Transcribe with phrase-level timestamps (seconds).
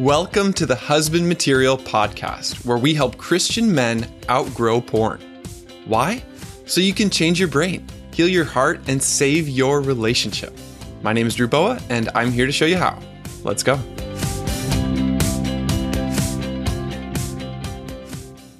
[0.00, 5.22] Welcome to the Husband Material Podcast, where we help Christian men outgrow porn.
[5.86, 6.22] Why?
[6.66, 10.54] So you can change your brain, heal your heart, and save your relationship.
[11.00, 13.00] My name is Drew Boa, and I'm here to show you how.
[13.42, 13.76] Let's go.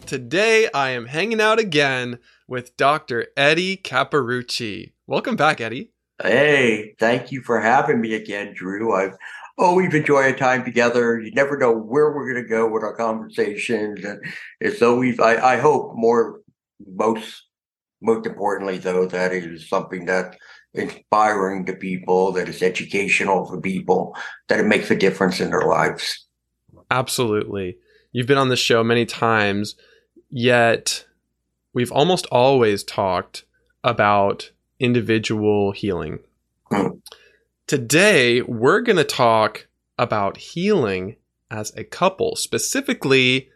[0.06, 2.18] Today, I am hanging out again
[2.48, 3.26] with Dr.
[3.36, 4.92] Eddie Capparucci.
[5.06, 5.92] Welcome back, Eddie.
[6.22, 8.94] Hey, thank you for having me again, Drew.
[8.94, 9.18] I've
[9.58, 11.20] always enjoyed our time together.
[11.20, 14.20] You never know where we're going to go with our conversations, and
[14.60, 15.18] it's always.
[15.18, 16.40] I, I hope more,
[16.86, 17.44] most,
[18.00, 20.36] most importantly, though, that it is something that
[20.74, 24.14] inspiring to people, that is educational for people,
[24.48, 26.26] that it makes a difference in their lives.
[26.90, 27.78] Absolutely.
[28.12, 29.74] You've been on the show many times,
[30.30, 31.06] yet
[31.72, 33.44] we've almost always talked
[33.82, 36.20] about individual healing.
[36.70, 37.00] Mm.
[37.66, 39.66] Today, we're going to talk
[39.98, 41.16] about healing
[41.50, 42.36] as a couple.
[42.36, 43.48] Specifically,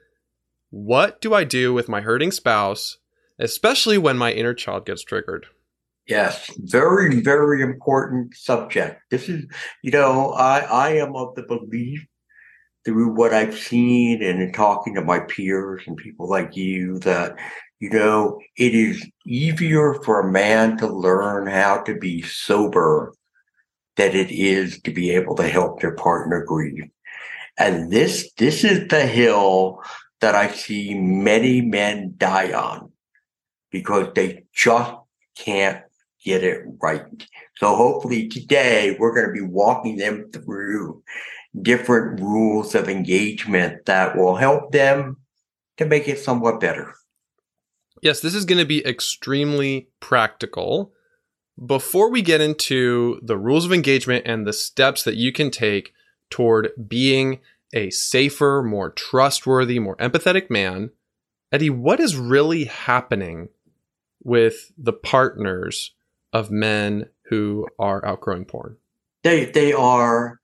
[0.71, 2.99] what do I do with my hurting spouse,
[3.39, 5.47] especially when my inner child gets triggered?
[6.09, 9.01] Yes, very, very important subject.
[9.13, 9.45] This is,
[9.83, 12.05] you know, I, I am of the belief
[12.85, 17.37] through what I've seen and in talking to my peers and people like you that,
[17.79, 23.15] you know, it is easier for a man to learn how to be sober
[23.96, 26.88] that it is to be able to help their partner grieve.
[27.59, 29.83] And this, this is the hill
[30.21, 32.93] that I see many men die on
[33.71, 34.93] because they just
[35.37, 35.83] can't
[36.24, 37.05] get it right.
[37.57, 41.02] So hopefully today we're going to be walking them through
[41.61, 45.16] different rules of engagement that will help them
[45.79, 46.95] to make it somewhat better.
[48.02, 50.93] Yes, this is going to be extremely practical
[51.65, 55.93] before we get into the rules of engagement and the steps that you can take
[56.30, 57.41] toward being
[57.73, 60.91] a safer, more trustworthy, more empathetic man,
[61.52, 63.49] Eddie, what is really happening
[64.22, 65.93] with the partners
[66.33, 68.77] of men who are outgrowing porn?
[69.23, 70.41] They they are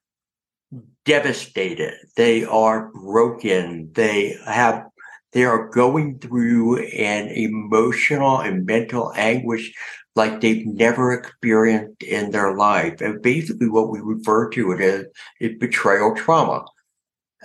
[1.05, 1.95] devastated.
[2.17, 3.91] They are broken.
[3.95, 4.87] They have
[5.33, 9.73] they are going through an emotional and mental anguish
[10.17, 13.01] like they've never experienced in their life.
[13.01, 15.05] And basically what we refer to it as
[15.41, 16.65] is betrayal trauma.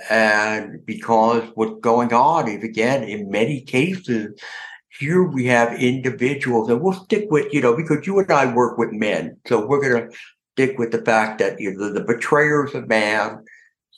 [0.10, 4.40] And because what's going on is again, in many cases,
[5.00, 8.78] here we have individuals and we'll stick with, you know, because you and I work
[8.78, 9.38] with men.
[9.48, 10.18] So we're going to
[10.54, 13.44] stick with the fact that you know, the betrayers of man,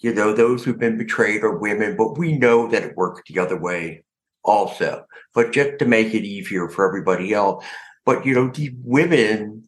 [0.01, 3.39] you know, those who've been betrayed are women, but we know that it works the
[3.39, 4.03] other way
[4.43, 5.05] also.
[5.33, 7.63] But just to make it easier for everybody else,
[8.05, 9.67] but you know, these women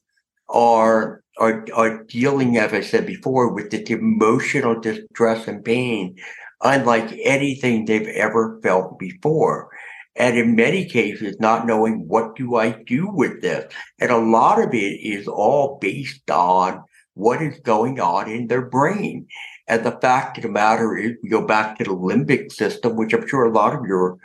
[0.50, 6.16] are are are dealing, as I said before, with the emotional distress and pain
[6.64, 9.70] unlike anything they've ever felt before.
[10.16, 13.72] And in many cases, not knowing what do I do with this.
[14.00, 18.66] And a lot of it is all based on what is going on in their
[18.66, 19.28] brain.
[19.68, 23.14] And the fact of the matter is, we go back to the limbic system, which
[23.14, 24.18] I'm sure a lot of your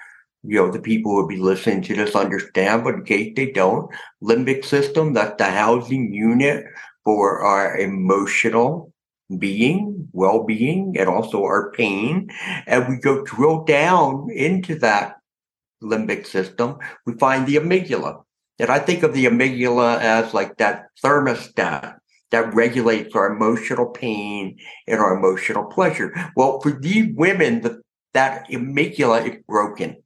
[0.42, 3.50] you know, the people who would be listening to this understand, but in case they
[3.50, 3.90] don't,
[4.22, 6.64] limbic system, that's the housing unit
[7.04, 8.92] for our emotional
[9.38, 12.30] being, well-being, and also our pain.
[12.66, 15.16] And we go drill down into that
[15.82, 16.76] limbic system,
[17.06, 18.22] we find the amygdala.
[18.58, 21.96] And I think of the amygdala as like that thermostat
[22.30, 26.14] that regulates our emotional pain and our emotional pleasure.
[26.36, 27.80] Well, for these women, the,
[28.12, 29.96] that amygdala is broken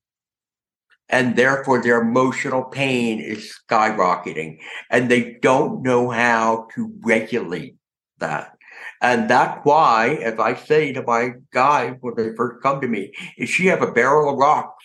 [1.14, 4.58] and therefore their emotional pain is skyrocketing
[4.91, 7.76] and they don't know how to regulate
[8.19, 8.56] that.
[9.00, 13.12] And that's why, as I say to my guys when they first come to me,
[13.38, 14.84] is she have a barrel of rocks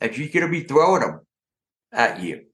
[0.00, 1.26] and she's going to be throwing them
[1.92, 2.44] at you.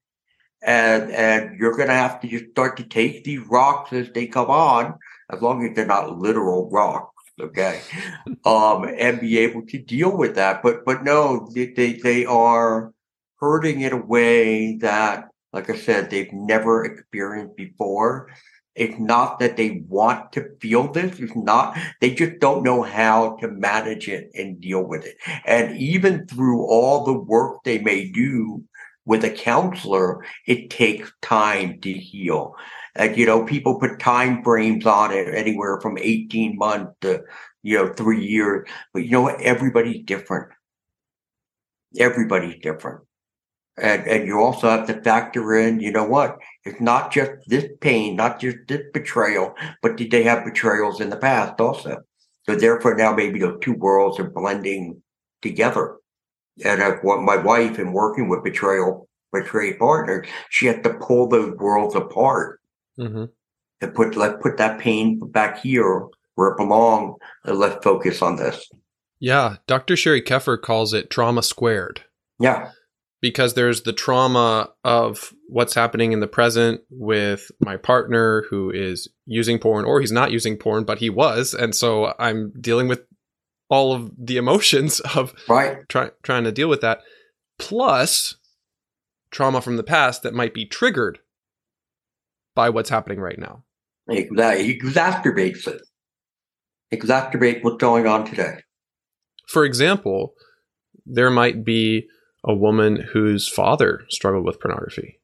[0.62, 4.28] And, and you're going to have to just start to take these rocks as they
[4.28, 4.94] come on,
[5.30, 7.08] as long as they're not literal rocks
[7.40, 7.80] okay
[8.44, 12.92] um and be able to deal with that but but no they they, they are
[13.40, 18.28] hurting in a way that, like I said, they've never experienced before.
[18.76, 21.18] It's not that they want to feel this.
[21.18, 25.16] It's not, they just don't know how to manage it and deal with it.
[25.44, 28.64] And even through all the work they may do
[29.04, 32.54] with a counselor, it takes time to heal.
[32.94, 37.22] And, you know, people put time frames on it anywhere from 18 months to,
[37.62, 38.68] you know, three years.
[38.92, 39.40] But you know what?
[39.40, 40.52] Everybody's different.
[41.98, 43.00] Everybody's different.
[43.80, 46.38] And, and you also have to factor in, you know what?
[46.64, 51.10] It's not just this pain, not just this betrayal, but did they have betrayals in
[51.10, 51.98] the past also?
[52.44, 55.02] So therefore now maybe the two worlds are blending
[55.42, 55.96] together.
[56.64, 61.28] And I've want my wife in working with betrayal, betrayed partners, she had to pull
[61.28, 62.60] those worlds apart
[62.96, 63.24] hmm
[63.80, 68.36] and put let put that pain back here where it belongs and let's focus on
[68.36, 68.68] this.
[69.20, 69.56] Yeah.
[69.66, 69.94] Dr.
[69.94, 72.02] Sheri Keffer calls it trauma squared
[72.38, 72.70] Yeah.
[73.20, 79.08] Because there's the trauma of what's happening in the present with my partner who is
[79.26, 81.52] using porn or he's not using porn, but he was.
[81.52, 83.02] And so I'm dealing with
[83.68, 85.78] all of the emotions of Right.
[85.88, 87.00] try, trying to deal with that,
[87.58, 88.36] plus
[89.30, 91.18] trauma from the past that might be triggered
[92.54, 93.64] by what's happening right now.
[94.08, 94.64] Exactly.
[94.64, 95.82] He exacerbates it.
[96.92, 98.60] Exacerbate what's going on today.
[99.46, 100.34] For example,
[101.06, 102.08] there might be
[102.44, 105.20] a woman whose father struggled with pornography,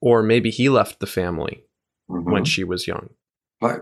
[0.00, 1.64] or maybe he left the family
[2.08, 2.30] Mhm.
[2.32, 3.10] when she was young.
[3.60, 3.80] Right.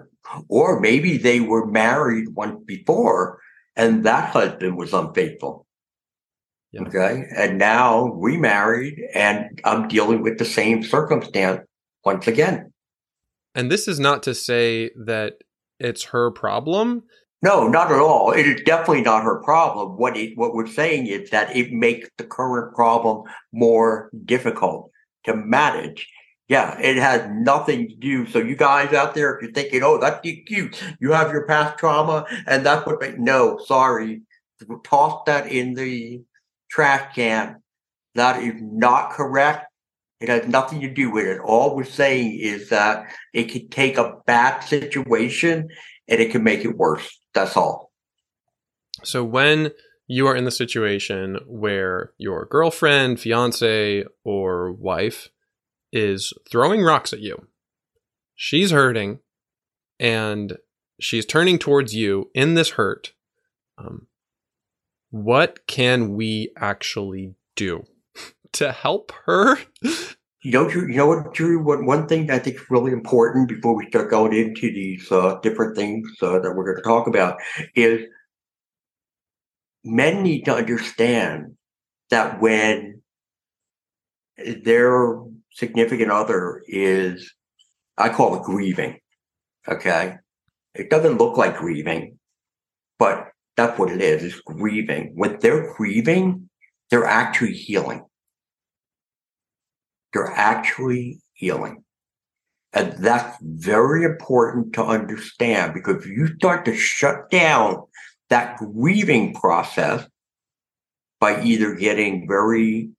[0.48, 3.40] Or maybe they were married once before
[3.76, 5.66] and that husband was unfaithful.
[6.72, 6.82] Yeah.
[6.82, 7.24] Okay.
[7.34, 11.60] And now remarried and I'm dealing with the same circumstance
[12.04, 12.72] once again.
[13.54, 15.34] And this is not to say that
[15.78, 17.04] it's her problem.
[17.40, 18.32] No, not at all.
[18.32, 19.96] It is definitely not her problem.
[19.96, 24.90] What it, what we're saying is that it makes the current problem more difficult
[25.24, 26.08] to manage.
[26.48, 28.26] Yeah, it has nothing to do.
[28.26, 31.78] So you guys out there, if you're thinking, "Oh, that's cute," you have your past
[31.78, 33.00] trauma, and that's what.
[33.00, 34.22] Make, no, sorry,
[34.82, 36.22] toss that in the
[36.70, 37.62] trash can.
[38.14, 39.66] That is not correct.
[40.20, 41.38] It has nothing to do with it.
[41.38, 45.68] All we're saying is that it can take a bad situation
[46.08, 47.17] and it can make it worse.
[47.34, 47.92] That's all.
[49.04, 49.72] So when
[50.06, 55.28] you are in the situation where your girlfriend, fiance, or wife
[55.92, 57.46] is throwing rocks at you,
[58.34, 59.20] she's hurting,
[60.00, 60.56] and
[61.00, 63.12] she's turning towards you in this hurt.
[63.76, 64.06] Um,
[65.10, 67.84] what can we actually do
[68.52, 69.58] to help her?
[70.42, 71.62] You know, you know what, Drew?
[71.62, 75.38] One, one thing I think is really important before we start going into these uh,
[75.42, 77.38] different things uh, that we're going to talk about
[77.74, 78.06] is
[79.84, 81.56] men need to understand
[82.10, 83.02] that when
[84.64, 85.18] their
[85.50, 87.34] significant other is,
[87.96, 88.98] I call it grieving.
[89.66, 90.16] Okay.
[90.74, 92.18] It doesn't look like grieving,
[92.98, 94.22] but that's what it is.
[94.22, 95.12] It's grieving.
[95.16, 96.48] When they're grieving,
[96.90, 98.04] they're actually healing.
[100.12, 101.84] They're actually healing.
[102.72, 107.82] And that's very important to understand because if you start to shut down
[108.28, 110.06] that grieving process
[111.18, 112.90] by either getting very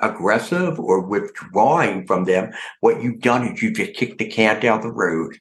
[0.00, 4.80] aggressive or withdrawing from them, what you've done is you've just kicked the can down
[4.80, 5.38] the road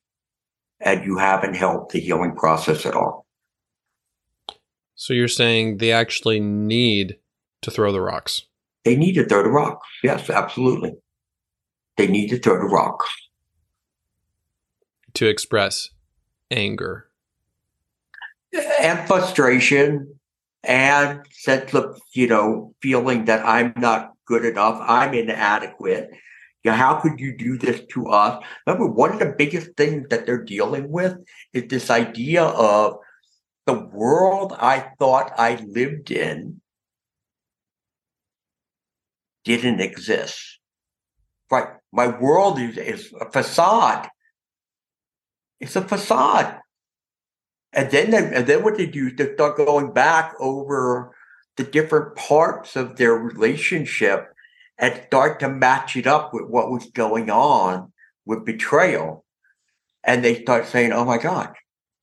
[0.80, 3.26] and you haven't helped the healing process at all.
[4.96, 7.18] So you're saying they actually need
[7.64, 8.44] to throw the rocks.
[8.86, 9.88] They need to throw the rocks.
[10.04, 10.94] Yes, absolutely.
[11.98, 13.04] They need to throw the rock.
[15.14, 15.90] to express
[16.50, 17.08] anger.
[18.82, 20.20] and frustration
[20.64, 26.10] and sense of you know feeling that i'm not good enough i'm inadequate
[26.64, 30.06] you know, how could you do this to us remember one of the biggest things
[30.10, 31.18] that they're dealing with
[31.54, 32.98] is this idea of
[33.66, 36.62] the world i thought i lived in
[39.44, 40.60] didn't exist
[41.50, 44.10] right my world is, is a facade
[45.60, 46.60] it's a facade
[47.74, 51.16] and then they, and then what they do is they start going back over
[51.58, 54.34] the different parts of their relationship
[54.78, 57.94] and start to match it up with what was going on
[58.26, 59.24] with betrayal.
[60.04, 61.54] And they start saying, Oh my God,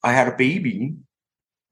[0.03, 0.95] I had a baby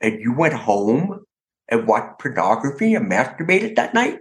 [0.00, 1.24] and you went home
[1.68, 4.18] and watched pornography and masturbated that night?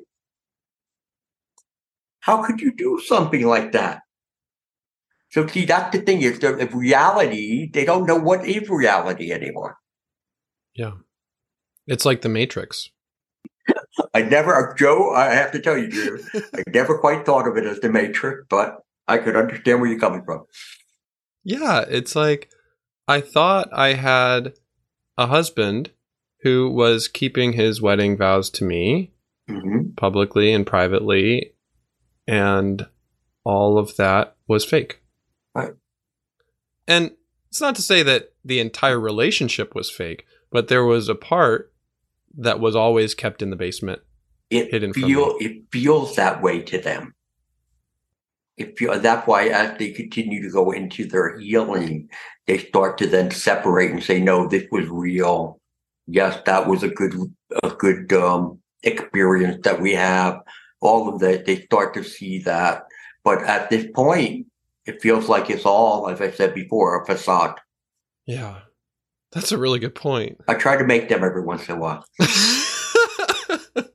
[2.25, 4.01] How could you do something like that?
[5.29, 9.77] So see, that's the thing is if reality, they don't know what is reality anymore.
[10.73, 10.93] Yeah.
[11.85, 12.89] It's like the Matrix.
[14.15, 17.65] I never, Joe, I have to tell you, Drew, I never quite thought of it
[17.65, 20.45] as the Matrix, but I could understand where you're coming from.
[21.43, 22.49] Yeah, it's like
[23.07, 24.53] I thought I had
[25.15, 25.91] a husband
[26.41, 29.11] who was keeping his wedding vows to me
[29.47, 31.54] hmm publicly and privately,
[32.27, 32.87] and
[33.43, 35.01] all of that was fake.
[35.53, 35.73] Right.
[36.87, 37.11] And
[37.49, 41.71] it's not to say that the entire relationship was fake, but there was a part
[42.37, 44.01] that was always kept in the basement.
[44.49, 47.13] It Hidden from feel it feels that way to them.
[48.57, 52.09] if you, that's why as they continue to go into their healing,
[52.47, 55.59] they start to then separate and say, no, this was real.
[56.07, 57.13] Yes, that was a good,
[57.63, 60.39] a good, um, experience that we have.
[60.85, 62.83] All of that, they start to see that.
[63.23, 64.47] But at this point,
[64.85, 67.59] it feels like it's all, as I said before, a facade.
[68.25, 68.59] Yeah.
[69.31, 70.39] That's a really good point.
[70.47, 72.05] I try to make them every once in a while.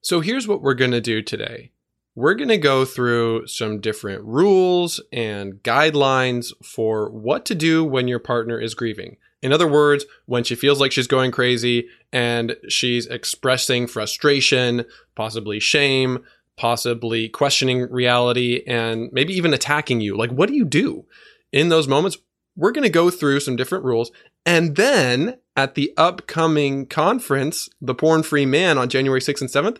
[0.00, 1.70] so here's what we're going to do today
[2.16, 8.08] we're going to go through some different rules and guidelines for what to do when
[8.08, 9.18] your partner is grieving.
[9.46, 14.84] In other words, when she feels like she's going crazy and she's expressing frustration,
[15.14, 16.24] possibly shame,
[16.56, 20.16] possibly questioning reality, and maybe even attacking you.
[20.16, 21.06] Like, what do you do
[21.52, 22.18] in those moments?
[22.56, 24.10] We're going to go through some different rules.
[24.44, 29.78] And then at the upcoming conference, the Porn Free Man on January 6th and 7th,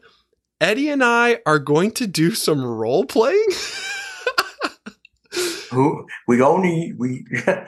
[0.61, 3.49] Eddie and I are going to do some role playing.
[5.73, 7.27] Who we only we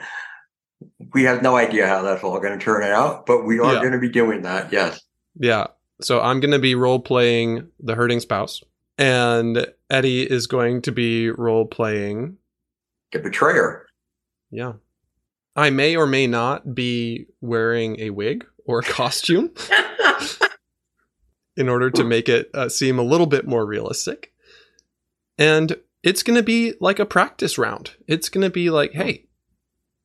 [1.13, 3.79] we have no idea how that's all going to turn out, but we are yeah.
[3.79, 4.71] going to be doing that.
[4.71, 4.99] Yes.
[5.35, 5.67] Yeah.
[6.01, 8.61] So I'm going to be role playing the hurting spouse,
[8.97, 12.37] and Eddie is going to be role playing
[13.11, 13.85] the betrayer.
[14.51, 14.73] Yeah.
[15.55, 19.51] I may or may not be wearing a wig or a costume
[21.57, 24.31] in order to make it uh, seem a little bit more realistic.
[25.37, 27.95] And it's going to be like a practice round.
[28.07, 29.25] It's going to be like, hey,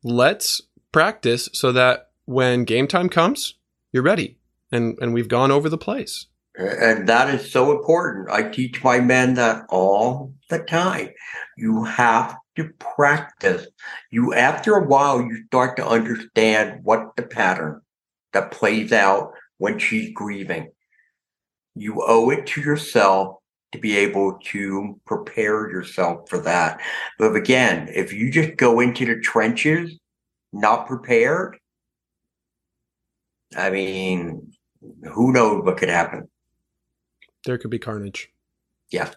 [0.02, 0.60] let's
[0.94, 3.54] practice so that when game time comes,
[3.90, 4.38] you're ready.
[4.70, 6.26] And, and we've gone over the place.
[6.56, 8.30] And that is so important.
[8.30, 11.08] I teach my men that all the time.
[11.56, 13.66] You have to practice.
[14.12, 17.80] You, after a while, you start to understand what the pattern
[18.32, 20.70] that plays out when she's grieving.
[21.74, 23.38] You owe it to yourself
[23.72, 26.80] to be able to prepare yourself for that.
[27.18, 29.98] But again, if you just go into the trenches
[30.54, 31.58] not prepared,
[33.56, 34.52] I mean,
[35.12, 36.28] who knows what could happen?
[37.44, 38.30] There could be carnage.
[38.90, 39.10] Yeah.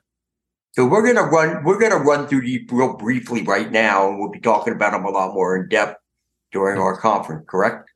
[0.73, 1.63] So we're gonna run.
[1.63, 5.05] We're gonna run through these real briefly right now, and we'll be talking about them
[5.05, 5.99] a lot more in depth
[6.51, 7.45] during our conference.
[7.47, 7.89] Correct?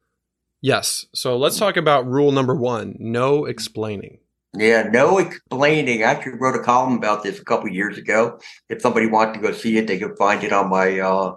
[0.62, 1.05] Yes.
[1.13, 4.19] So let's talk about rule number one: no explaining.
[4.53, 6.03] Yeah, no explaining.
[6.03, 8.39] I actually wrote a column about this a couple years ago.
[8.67, 11.36] If somebody wants to go see it, they can find it on my uh,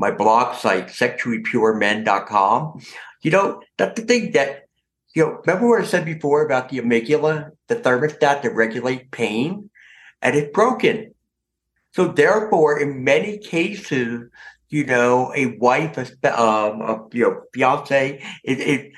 [0.00, 2.80] my blog site, sexuallypuremen.com.
[3.22, 4.64] You know, that's the thing that,
[5.14, 9.70] you know, remember what I said before about the amygdala, the thermostat that regulate pain,
[10.22, 11.14] and it's broken.
[11.92, 14.30] So therefore, in many cases,
[14.70, 18.92] you know, a wife, um, a you know, fiance, it, it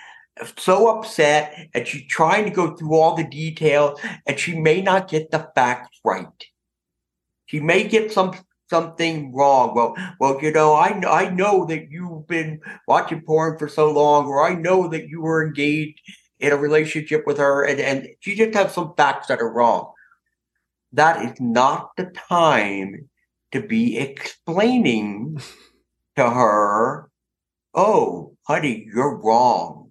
[0.56, 5.08] so upset and she's trying to go through all the details and she may not
[5.08, 6.26] get the facts right.
[7.46, 8.34] She may get some
[8.72, 9.74] something wrong.
[9.74, 14.26] Well, well, you know, I I know that you've been watching porn for so long,
[14.26, 16.00] or I know that you were engaged
[16.40, 19.92] in a relationship with her, and and she just has some facts that are wrong.
[20.92, 23.08] That is not the time
[23.52, 25.40] to be explaining
[26.16, 27.10] to her,
[27.74, 29.82] "Oh, honey, you're wrong."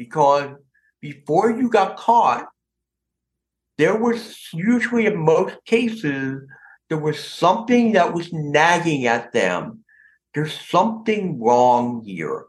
[0.00, 0.48] because
[1.02, 2.46] before you got caught,
[3.76, 6.40] there was usually in most cases,
[6.90, 9.84] there was something that was nagging at them.
[10.34, 12.46] There's something wrong here.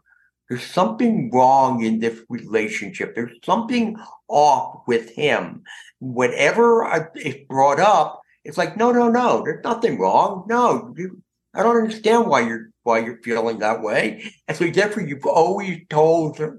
[0.48, 3.14] There's something wrong in this relationship.
[3.14, 3.96] There's something
[4.28, 5.62] off with him.
[6.00, 10.44] Whenever it's brought up, it's like, no, no, no, there's nothing wrong.
[10.48, 11.22] No, you,
[11.54, 14.24] I don't understand why you're why you're feeling that way.
[14.48, 16.58] And so therefore you've always told her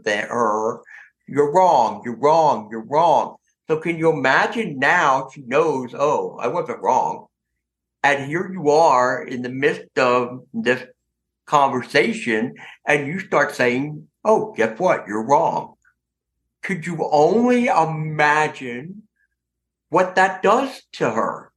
[1.28, 3.36] you're wrong, you're wrong, you're wrong.
[3.68, 7.28] So can you imagine now she knows, oh, I wasn't wrong.
[8.04, 10.84] And here you are in the midst of this
[11.46, 12.56] conversation
[12.86, 15.08] and you start saying, oh, guess what?
[15.08, 15.76] You're wrong.
[16.62, 19.04] Could you only imagine
[19.90, 21.52] what that does to her?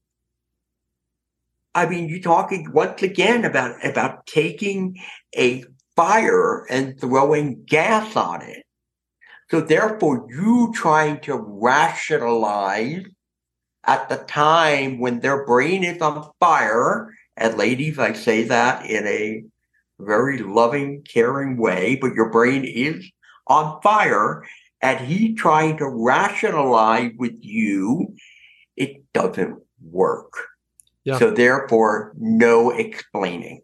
[1.75, 4.99] I mean, you're talking once again about, about taking
[5.37, 8.65] a fire and throwing gas on it.
[9.51, 13.05] So therefore, you trying to rationalize
[13.87, 19.07] at the time when their brain is on fire, and ladies, I say that in
[19.07, 19.45] a
[19.99, 23.05] very loving, caring way, but your brain is
[23.47, 24.45] on fire,
[24.83, 28.15] and he trying to rationalize with you,
[28.77, 30.33] it doesn't work.
[31.05, 31.19] Yeah.
[31.19, 33.63] So therefore, no explaining.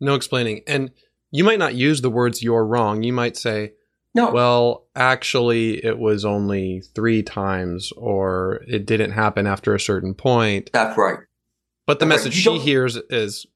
[0.00, 0.62] No explaining.
[0.66, 0.90] And
[1.30, 3.02] you might not use the words you're wrong.
[3.02, 3.72] You might say,
[4.18, 4.30] No.
[4.32, 10.70] well, actually, it was only three times, or it didn't happen after a certain point.
[10.72, 11.18] That's right.
[11.86, 13.46] But the Right, message you she hears is,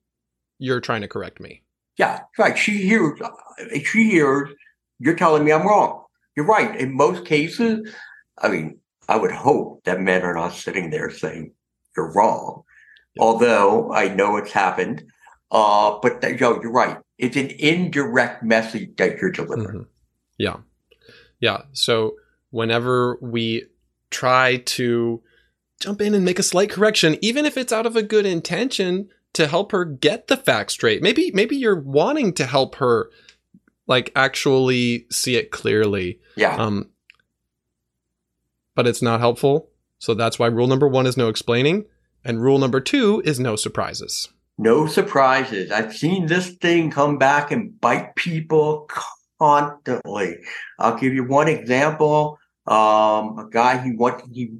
[0.58, 1.62] "You're trying to correct me."
[1.98, 2.56] Yeah, right.
[2.56, 3.18] She hears,
[3.84, 4.48] she hears,
[4.98, 6.04] you're telling me I'm wrong.
[6.36, 6.74] You're right.
[6.76, 7.92] In most cases,
[8.38, 8.78] I mean,
[9.08, 11.52] I would hope that men are not sitting there saying
[11.96, 12.62] you're wrong.
[13.14, 13.24] Yeah.
[13.24, 15.04] Although I know it's happened.
[15.50, 16.96] Uh, but that, yo, you're right.
[17.18, 19.80] It's an indirect message that you're delivering.
[19.80, 19.86] Mhm.
[20.38, 20.58] Yeah.
[21.40, 21.62] Yeah.
[21.72, 22.16] So
[22.50, 23.66] whenever we
[24.10, 25.22] try to
[25.80, 29.08] jump in and make a slight correction, even if it's out of a good intention
[29.32, 33.10] to help her get the facts straight, maybe maybe you're wanting to help her
[33.86, 36.20] like actually see it clearly.
[36.36, 36.56] Yeah.
[36.56, 36.90] Um
[38.74, 39.70] but it's not helpful.
[39.98, 41.84] So that's why rule number 1 is no explaining
[42.24, 44.28] and rule number 2 is no surprises.
[44.58, 45.70] No surprises.
[45.70, 48.88] I've seen this thing come back and bite people
[49.42, 50.38] constantly.
[50.78, 52.38] I'll give you one example.
[52.66, 54.52] Um, a guy he wanted he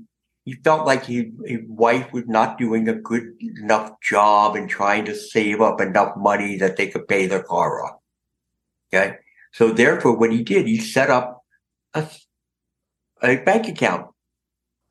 [0.44, 5.04] he felt like he, his wife was not doing a good enough job and trying
[5.04, 7.98] to save up enough money that they could pay their car off.
[8.92, 9.18] Okay,
[9.52, 11.44] so therefore, what he did, he set up
[11.94, 12.08] a
[13.22, 14.08] a bank account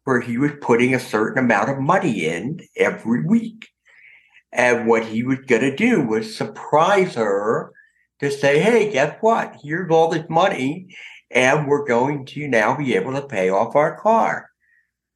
[0.06, 3.68] where he was putting a certain amount of money in every week.
[4.54, 7.74] And what he was going to do was surprise her
[8.22, 9.58] to say, hey, guess what?
[9.62, 10.96] Here's all this money,
[11.30, 14.50] and we're going to now be able to pay off our car.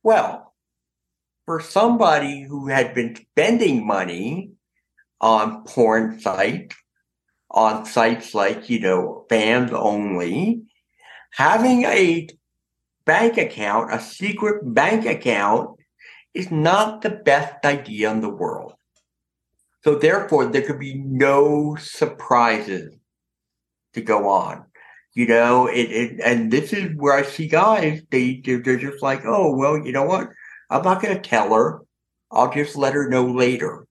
[0.04, 0.54] Well,
[1.46, 4.52] for somebody who had been spending money
[5.22, 6.76] on porn sites,
[7.52, 10.64] on sites like, you know, fans only,
[11.32, 12.28] having a
[13.06, 15.80] bank account, a secret bank account,
[16.34, 18.74] is not the best idea in the world.
[19.86, 22.92] So therefore, there could be no surprises
[23.94, 24.66] to go on.
[25.14, 29.22] You know, it, it and this is where I see guys, they they're, just like,
[29.26, 30.30] oh well, you know what?
[30.72, 31.82] I'm not gonna tell her.
[32.32, 33.86] I'll just let her know later.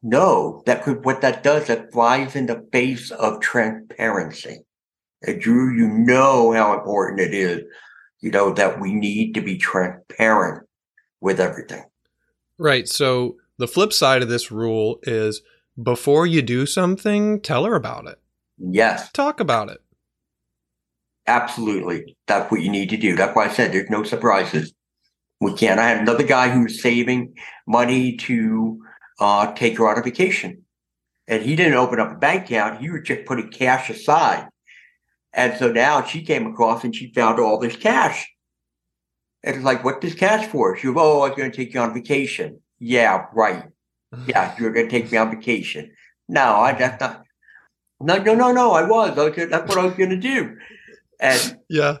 [0.00, 4.60] No, that could what that does, that flies in the face of transparency.
[5.22, 7.62] And Drew, you know how important it is,
[8.20, 10.68] you know, that we need to be transparent
[11.20, 11.82] with everything.
[12.58, 12.88] Right.
[12.88, 15.42] So the flip side of this rule is
[15.82, 18.18] before you do something, tell her about it.
[18.58, 19.80] Yes, Talk about it.
[21.26, 22.16] absolutely.
[22.26, 23.16] That's what you need to do.
[23.16, 24.72] That's why I said there's no surprises.
[25.40, 25.80] We can't.
[25.80, 27.34] I had another guy who was saving
[27.66, 28.80] money to
[29.18, 30.62] uh, take her on a vacation.
[31.28, 32.80] And he didn't open up a bank account.
[32.80, 34.48] He was just putting cash aside.
[35.32, 38.28] And so now she came across and she found all this cash.
[39.42, 40.76] And it's like, what's this cash for?
[40.76, 42.60] She goes, oh, I was going to take you on vacation.
[42.82, 43.62] Yeah, right.
[44.26, 45.92] Yeah, you're going to take me on vacation.
[46.28, 47.22] No, I, that's not.
[48.00, 48.72] No, no, no, no.
[48.72, 49.16] I was.
[49.16, 50.56] I was that's what I was going to do.
[51.20, 51.98] And Yeah.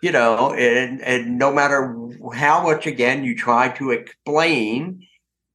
[0.00, 1.94] you know, and and no matter
[2.34, 5.06] how much again you try to explain,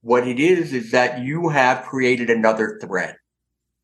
[0.02, 3.18] what it is is that you have created another threat.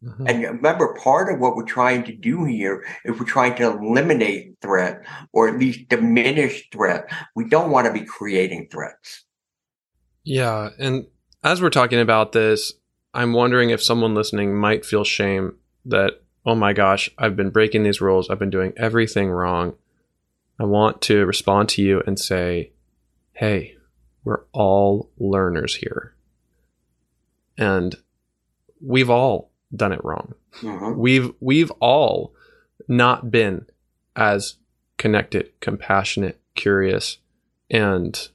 [0.03, 0.29] Mhm.
[0.29, 4.57] And remember, part of what we're trying to do here is we're trying to eliminate
[4.61, 7.09] threat or at least diminish threat.
[7.35, 9.23] We don't want to be creating threats.
[10.27, 10.69] Yeah.
[10.77, 11.07] And
[11.43, 12.73] as we're talking about this,
[13.13, 17.83] I'm wondering if someone listening might feel shame that, oh my gosh, I've been breaking
[17.83, 18.29] these rules.
[18.29, 19.75] I've been doing everything wrong.
[20.59, 22.71] I want to respond to you and say,
[23.33, 23.75] hey,
[24.25, 26.13] we're all learners here.
[27.57, 27.95] And
[28.81, 30.33] we've all done it wrong.
[30.61, 30.97] Mhm.
[30.97, 32.35] We've we've all
[32.87, 33.65] not been
[34.15, 34.55] as
[34.97, 37.17] connected, compassionate, curious,
[37.69, 38.29] and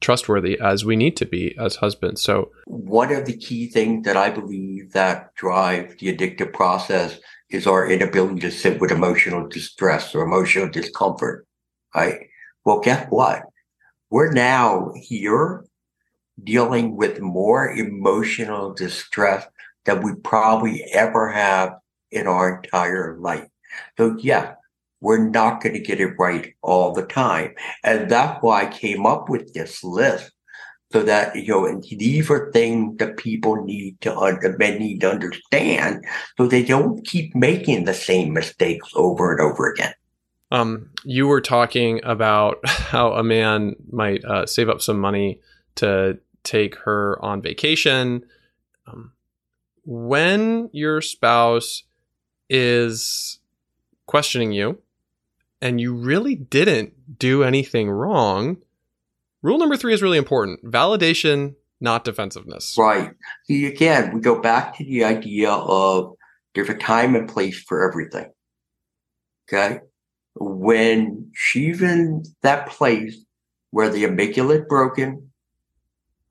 [0.00, 2.22] trustworthy as we need to be as husbands.
[2.22, 7.18] So One of the key things that I believe that drive the addictive process
[7.50, 11.46] is our inability to sit with emotional distress or emotional discomfort.
[11.94, 12.26] Right?
[12.64, 13.42] Well, guess what?
[14.10, 15.64] We're now here
[16.42, 19.46] dealing with more emotional distress
[19.84, 21.74] than we probably ever have
[22.10, 23.46] in our entire life.
[23.96, 24.54] So yeah,
[25.00, 27.54] we're not going to get it right all the time.
[27.84, 30.30] And that's why I came up with this list
[30.92, 35.10] so that you know and these are things that people need to under, need to
[35.10, 36.04] understand
[36.36, 39.94] so they don't keep making the same mistakes over and over again
[40.50, 45.40] um, you were talking about how a man might uh, save up some money
[45.76, 48.24] to take her on vacation.
[48.86, 49.12] Um,
[49.84, 51.84] when your spouse
[52.48, 53.38] is
[54.06, 54.78] questioning you
[55.60, 58.58] and you really didn't do anything wrong,
[59.42, 62.76] rule number three is really important validation, not defensiveness.
[62.78, 63.12] right
[63.44, 66.14] see again we go back to the idea of
[66.54, 68.30] there's a time and place for everything
[69.52, 69.80] Okay.
[70.34, 73.24] When she's in that place
[73.70, 75.30] where the amygdala broken,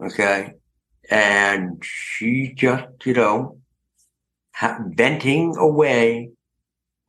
[0.01, 0.53] okay,
[1.11, 3.57] and she just, you know,
[4.93, 6.31] venting away,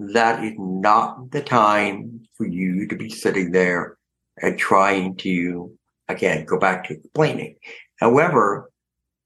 [0.00, 3.98] that is not the time for you to be sitting there
[4.40, 5.70] and trying to,
[6.08, 7.56] again, go back to explaining.
[7.98, 8.70] However,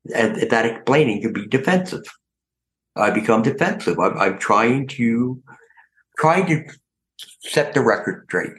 [0.06, 2.02] that explaining can be defensive.
[2.96, 3.98] I become defensive.
[3.98, 5.40] I'm, I'm trying to
[6.18, 6.64] trying to
[7.40, 8.52] set the record straight.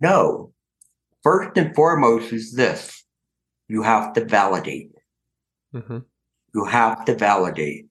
[0.00, 0.52] No,
[1.22, 3.04] first and foremost is this:
[3.68, 4.92] you have to validate.
[5.74, 5.98] Mm-hmm.
[6.54, 7.86] You have to validate.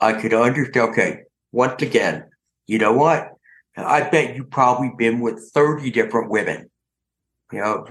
[0.00, 0.90] I could understand.
[0.90, 1.20] Okay,
[1.52, 2.24] once again,
[2.70, 3.32] you know what?
[3.76, 6.70] I bet you probably been with thirty different women.
[7.50, 7.86] You know,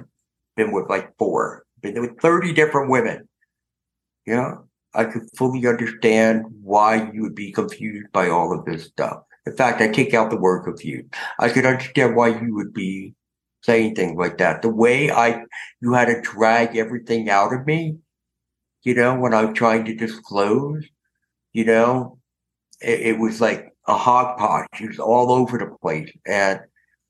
[0.56, 1.66] been with like four.
[1.82, 3.28] Been with thirty different women.
[4.26, 8.86] You know, I could fully understand why you would be confused by all of this
[8.86, 9.24] stuff.
[9.46, 11.14] In fact, I take out the word confused.
[11.40, 13.14] I could understand why you would be
[13.64, 14.62] saying things like that.
[14.62, 15.42] The way I,
[15.82, 17.98] you had to drag everything out of me,
[18.84, 20.86] you know, when I was trying to disclose,
[21.52, 22.20] you know,
[22.82, 24.68] it, it was like a hodgepodge.
[24.80, 26.12] It was all over the place.
[26.26, 26.62] And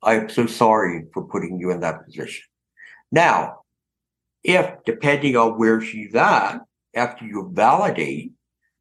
[0.02, 2.46] I'm so sorry for putting you in that position.
[3.12, 3.62] Now,
[4.44, 6.60] if depending on where she's at,
[6.96, 8.32] after you validate,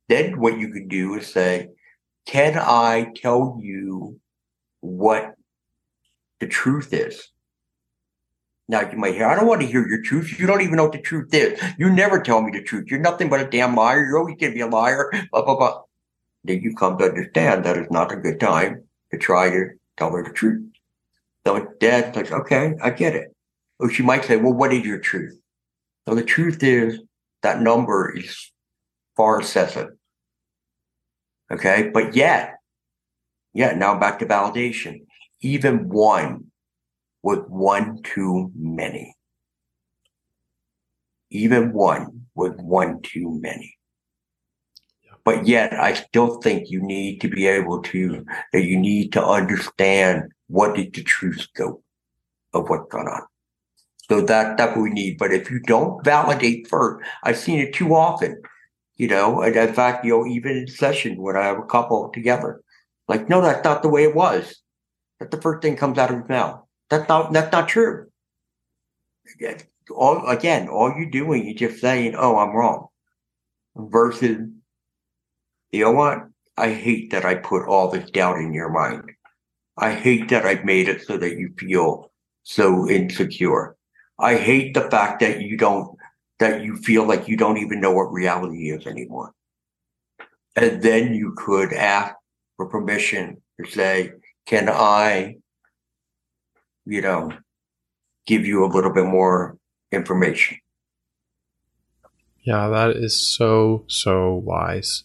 [0.09, 1.69] then what you can do is say,
[2.27, 4.21] can I tell you
[4.81, 5.35] what
[6.41, 7.29] the truth is?
[8.69, 10.39] Now you might hear, I don't want to hear your truth.
[10.39, 11.61] You don't even know what the truth is.
[11.79, 12.91] You never tell me the truth.
[12.91, 14.05] You're nothing but a damn liar.
[14.05, 15.11] You're always going to be a liar.
[15.33, 15.81] Blah, blah, blah.
[16.45, 20.13] Then you come to understand that it's not a good time to try to tell
[20.13, 20.65] her the truth.
[21.47, 23.35] So dad's like, okay, I get it.
[23.79, 25.39] Or she might say, well, what is your truth?
[26.09, 27.01] So the truth is
[27.43, 28.51] that number is
[29.17, 29.89] far excessive.
[31.51, 31.91] Okay.
[31.93, 32.57] But yet,
[33.55, 35.07] yeah, now back to validation.
[35.41, 36.51] Even one
[37.23, 39.15] was one too many.
[41.31, 43.78] Even one was one too many.
[45.25, 49.25] But yet, I still think you need to be able to, that you need to
[49.25, 51.83] understand what is the true scope
[52.55, 53.23] of what's going on.
[54.09, 55.19] So that that's we need.
[55.19, 58.41] But if you don't validate first, I've seen it too often.
[58.97, 62.11] You know, and in fact, you know, even in session when I have a couple
[62.13, 62.63] together,
[63.07, 64.61] like, no, that's not the way it was.
[65.21, 66.61] That the first thing comes out of his mouth.
[66.91, 68.07] That's not that's not true.
[69.95, 72.89] All again, all you're doing, you're just saying, "Oh, I'm wrong,"
[73.77, 74.49] versus,
[75.73, 76.29] you know what?
[76.57, 79.13] I hate that I put all this doubt in your mind.
[79.77, 82.11] I hate that I've made it so that you feel
[82.43, 83.77] so insecure.
[84.19, 85.97] I hate the fact that you don't,
[86.41, 89.33] that you feel like you don't even know what reality is anymore.
[90.57, 92.15] And then you could ask
[92.57, 94.13] for permission to say,
[94.47, 95.37] can I,
[96.85, 97.33] you know,
[98.27, 99.57] give you a little bit more
[99.93, 100.59] information?
[102.41, 105.05] Yeah, that is so, so wise.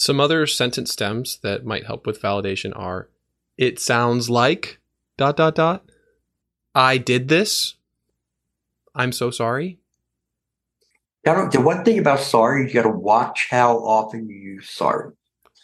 [0.00, 3.08] Some other sentence stems that might help with validation are
[3.56, 4.78] it sounds like
[5.16, 5.90] dot dot dot.
[6.72, 7.74] I did this
[8.94, 9.80] I'm so sorry?
[11.24, 15.10] the one thing about sorry, you got to watch how often you use sorry.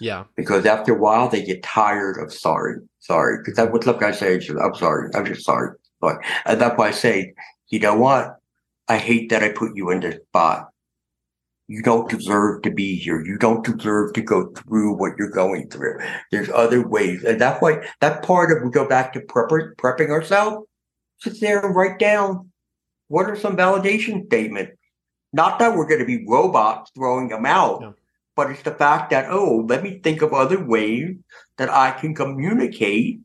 [0.00, 0.24] Yeah.
[0.36, 2.78] Because after a while, they get tired of sorry.
[2.98, 3.38] Sorry.
[3.38, 5.10] Because that would look, I say, I'm sorry.
[5.14, 5.76] I'm just sorry.
[6.00, 7.34] But and that's why I say,
[7.68, 8.40] you know what?
[8.88, 10.70] I hate that I put you in this spot.
[11.66, 13.24] You don't deserve to be here.
[13.24, 15.98] You don't deserve to go through what you're going through.
[16.30, 17.24] There's other ways.
[17.24, 20.66] And that's why that part of we go back to prep, prepping ourselves.
[21.20, 22.50] Sit there and write down
[23.08, 24.72] what are some validation statements?
[25.32, 27.96] Not that we're going to be robots throwing them out,
[28.36, 31.16] but it's the fact that, oh, let me think of other ways
[31.56, 33.20] that I can communicate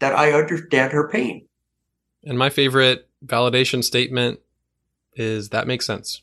[0.00, 1.46] that I understand her pain.
[2.24, 4.40] And my favorite validation statement
[5.14, 6.22] is that makes sense.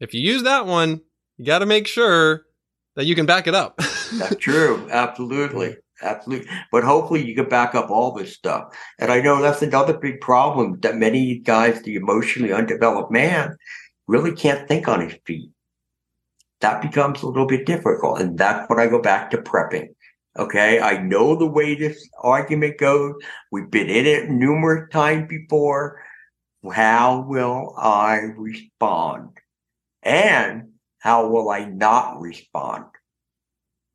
[0.00, 1.00] If you use that one,
[1.36, 2.44] you got to make sure
[2.96, 3.76] that you can back it up.
[4.14, 4.86] That's true.
[4.90, 5.76] Absolutely.
[6.02, 6.48] Absolutely.
[6.70, 8.76] But hopefully you can back up all this stuff.
[8.98, 13.56] And I know that's another big problem that many guys, the emotionally undeveloped man,
[14.06, 15.50] really can't think on his feet.
[16.60, 18.20] That becomes a little bit difficult.
[18.20, 19.88] And that's when I go back to prepping.
[20.36, 20.80] Okay.
[20.80, 23.14] I know the way this argument goes.
[23.52, 26.02] We've been in it numerous times before.
[26.72, 29.38] How will I respond?
[30.04, 32.84] And how will I not respond?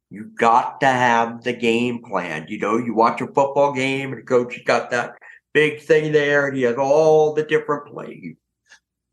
[0.10, 2.48] You got to have the game plan.
[2.50, 5.14] You know, you watch a football game and the coach has got that
[5.54, 8.36] big thing there and he has all the different plays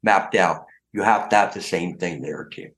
[0.02, 0.64] mapped out.
[0.92, 2.70] You have to have the same thing there too.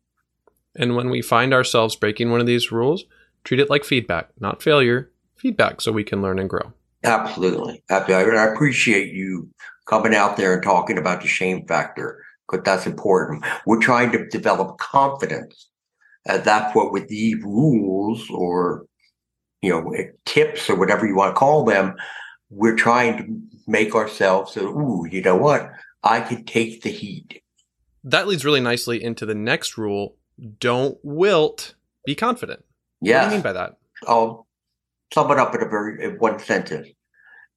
[0.74, 3.04] And when we find ourselves breaking one of these rules,
[3.44, 5.10] treat it like feedback, not failure.
[5.36, 6.72] feedback so we can learn and grow.
[7.04, 7.82] Absolutely.
[7.90, 8.36] Absolutely.
[8.36, 9.48] I appreciate you
[9.86, 13.44] coming out there and talking about the shame factor because that's important.
[13.66, 15.68] We're trying to develop confidence.
[16.26, 18.86] And that's what with the rules or,
[19.62, 21.94] you know, eh, tips or whatever you want to call them,
[22.50, 25.70] we're trying to make ourselves so, ooh, you know what?
[26.02, 27.42] I can take the heat.
[28.04, 30.16] That leads really nicely into the next rule.
[30.60, 31.74] Don't wilt,
[32.06, 32.64] be confident.
[33.00, 33.22] Yeah.
[33.22, 33.78] What do you mean by that?
[34.06, 34.46] I'll
[35.12, 36.88] sum it up in a very in one sentence.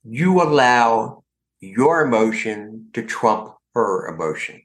[0.03, 1.23] You allow
[1.59, 4.63] your emotion to trump her emotion.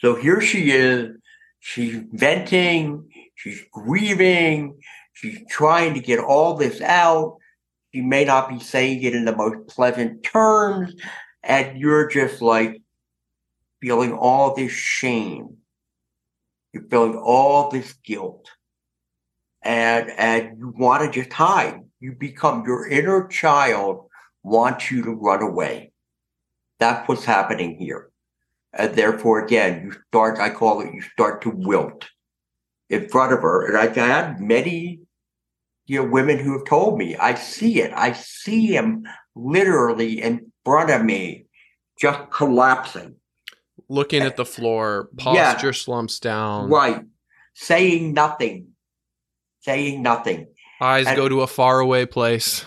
[0.00, 1.16] So here she is,
[1.60, 4.78] she's venting, she's grieving,
[5.12, 7.38] she's trying to get all this out.
[7.94, 10.94] She may not be saying it in the most pleasant terms,
[11.42, 12.82] and you're just like
[13.80, 15.56] feeling all this shame.
[16.72, 18.50] You're feeling all this guilt.
[19.62, 21.80] And and you want to just hide.
[21.98, 24.08] You become your inner child
[24.44, 25.92] wants you to run away.
[26.78, 28.10] That's what's happening here.
[28.72, 32.08] And therefore, again, you start, I call it, you start to wilt
[32.90, 33.66] in front of her.
[33.66, 35.00] And I've had many
[35.88, 37.92] you know, women who have told me, I see it.
[37.94, 41.46] I see him literally in front of me,
[41.98, 43.16] just collapsing.
[43.88, 46.68] Looking at the floor, posture yeah, slumps down.
[46.68, 47.04] Right.
[47.54, 48.68] Saying nothing.
[49.60, 50.48] Saying nothing.
[50.80, 52.66] Eyes and, go to a faraway place.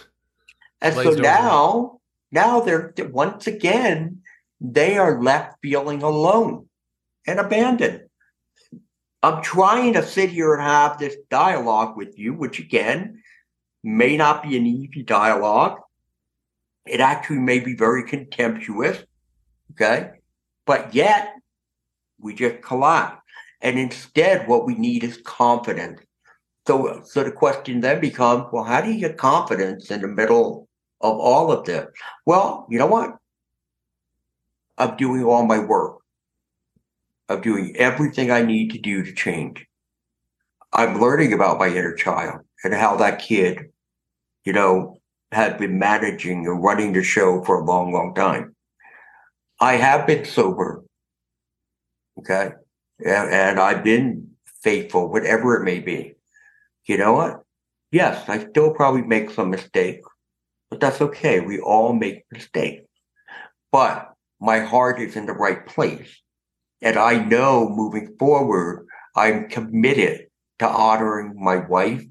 [0.82, 2.00] And so now,
[2.32, 4.21] now they're once again,
[4.62, 6.70] they are left feeling alone
[7.26, 8.04] and abandoned.
[9.24, 13.22] I'm trying to sit here and have this dialogue with you, which again
[13.84, 15.80] may not be an easy dialogue.
[16.86, 19.04] It actually may be very contemptuous.
[19.72, 20.12] Okay.
[20.66, 21.34] But yet
[22.20, 23.22] we just collapse.
[23.62, 26.02] And instead, what we need is confidence.
[26.68, 30.68] So, so the question then becomes, well, how do you get confidence in the middle
[31.00, 31.88] of all of this?
[32.26, 33.18] Well, you know what?
[34.82, 36.00] I'm doing all my work
[37.30, 39.68] of doing everything I need to do to change.
[40.74, 43.70] I'm learning about my inner child and how that kid,
[44.44, 45.00] you know,
[45.32, 48.56] had been managing and running the show for a long, long time.
[49.60, 50.84] I have been sober.
[52.18, 52.52] Okay.
[53.06, 54.32] And, and I've been
[54.64, 56.16] faithful, whatever it may be.
[56.86, 57.44] You know what?
[57.92, 60.10] Yes, I still probably make some mistakes,
[60.72, 61.40] but that's okay.
[61.40, 62.88] We all make mistakes.
[63.72, 64.11] But
[64.42, 66.20] my heart is in the right place.
[66.82, 70.28] And I know moving forward, I'm committed
[70.60, 72.04] to honoring my wife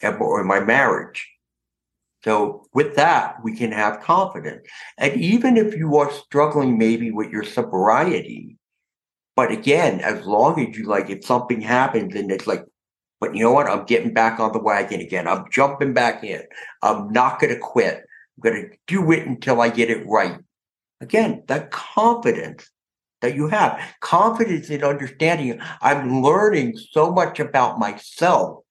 [0.00, 1.28] and or my marriage.
[2.22, 4.66] So with that, we can have confidence.
[4.96, 8.56] And even if you are struggling maybe with your sobriety,
[9.34, 12.64] but again, as long as you like, if something happens and it's like,
[13.20, 13.68] but you know what?
[13.68, 15.26] I'm getting back on the wagon again.
[15.26, 16.42] I'm jumping back in.
[16.82, 17.96] I'm not going to quit.
[17.96, 20.38] I'm going to do it until I get it right.
[21.00, 22.70] Again, that confidence
[23.20, 23.80] that you have.
[24.00, 28.64] Confidence in understanding I'm learning so much about myself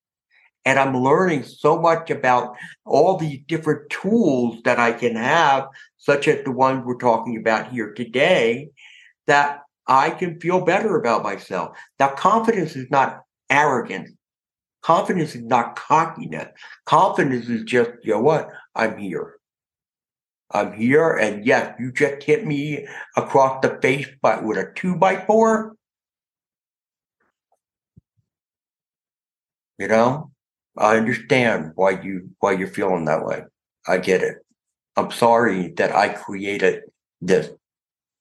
[0.65, 6.27] and I'm learning so much about all these different tools that I can have, such
[6.27, 8.69] as the one we're talking about here today,
[9.25, 11.77] that I can feel better about myself.
[11.99, 14.11] Now, confidence is not arrogance.
[14.81, 16.49] Confidence is not cockiness.
[16.85, 18.49] Confidence is just, you know what?
[18.75, 19.38] I'm here.
[20.51, 24.95] I'm here, and yes, you just hit me across the face but with a two
[24.95, 25.75] by four.
[29.77, 30.31] You know,
[30.77, 33.43] I understand why you why you're feeling that way.
[33.87, 34.37] I get it.
[34.97, 36.83] I'm sorry that I created
[37.21, 37.49] this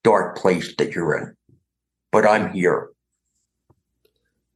[0.05, 1.35] dark place that you're in,
[2.12, 2.91] but I'm here.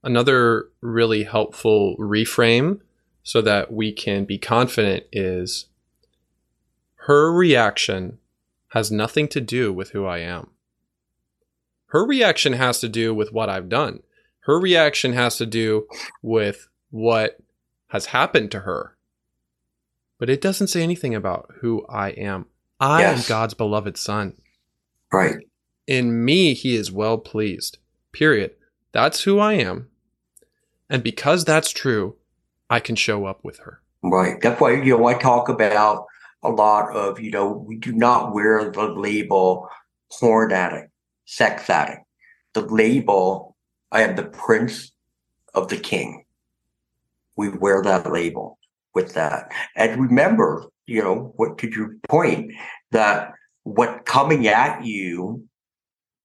[0.05, 2.81] Another really helpful reframe
[3.23, 5.67] so that we can be confident is
[7.07, 8.19] her reaction
[8.69, 10.51] has nothing to do with who I am.
[11.87, 14.05] Her reaction has to do with what I've done.
[14.41, 15.89] Her reaction has to do
[16.23, 17.39] with what
[17.89, 18.97] has happened to her.
[20.19, 22.47] But it doesn't say anything about who I am.
[22.79, 23.19] I yes.
[23.19, 24.35] am God's beloved son.
[25.13, 25.39] Right.
[25.89, 27.79] In me, he is well pleased.
[28.13, 28.53] Period.
[28.93, 29.89] That's who I am.
[30.89, 32.15] And because that's true,
[32.71, 33.83] I can show up with her.
[34.05, 34.41] Right.
[34.41, 36.07] That's why, you know, I talk about
[36.43, 39.69] a lot of, you know, we do not wear the label
[40.13, 40.91] porn addict,
[41.25, 42.03] sex addict.
[42.55, 43.57] The label,
[43.91, 44.93] I am the prince
[45.55, 46.25] of the king.
[47.37, 48.59] We wear that label
[48.95, 49.51] with that.
[49.77, 52.53] And remember, you know, what to your point,
[52.91, 55.47] that what coming at you,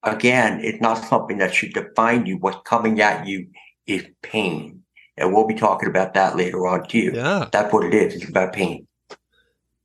[0.03, 2.37] again, it's not something that should define you.
[2.37, 3.47] What's coming at you
[3.85, 4.83] is pain.
[5.15, 7.11] And we'll be talking about that later on too.
[7.13, 7.47] Yeah.
[7.51, 8.15] That's what it is.
[8.15, 8.86] It's about pain.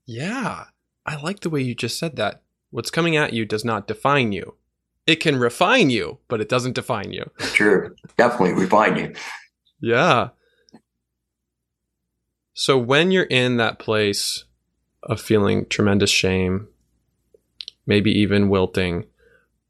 [0.07, 0.65] Yeah.
[1.05, 2.43] I like the way you just said that.
[2.71, 4.55] What's coming at you does not define you.
[5.07, 7.31] It can refine you, but it doesn't define you.
[7.39, 7.95] True.
[8.17, 9.15] Definitely refine you.
[9.81, 10.29] Yeah.
[12.55, 14.45] So when you're in that place
[15.03, 16.69] of feeling tremendous shame,
[17.87, 19.07] maybe even wilting,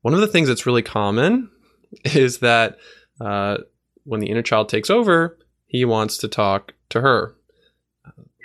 [0.03, 1.51] one of the things that's really common
[2.05, 2.79] is that
[3.21, 3.59] uh,
[4.05, 7.35] when the inner child takes over, he wants to talk to her.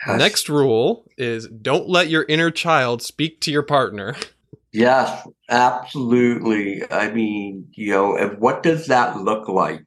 [0.06, 0.20] Yes.
[0.20, 4.16] Next rule is don't let your inner child speak to your partner.
[4.72, 6.84] Yes, absolutely.
[6.92, 9.84] I mean, you know, and what does that look like?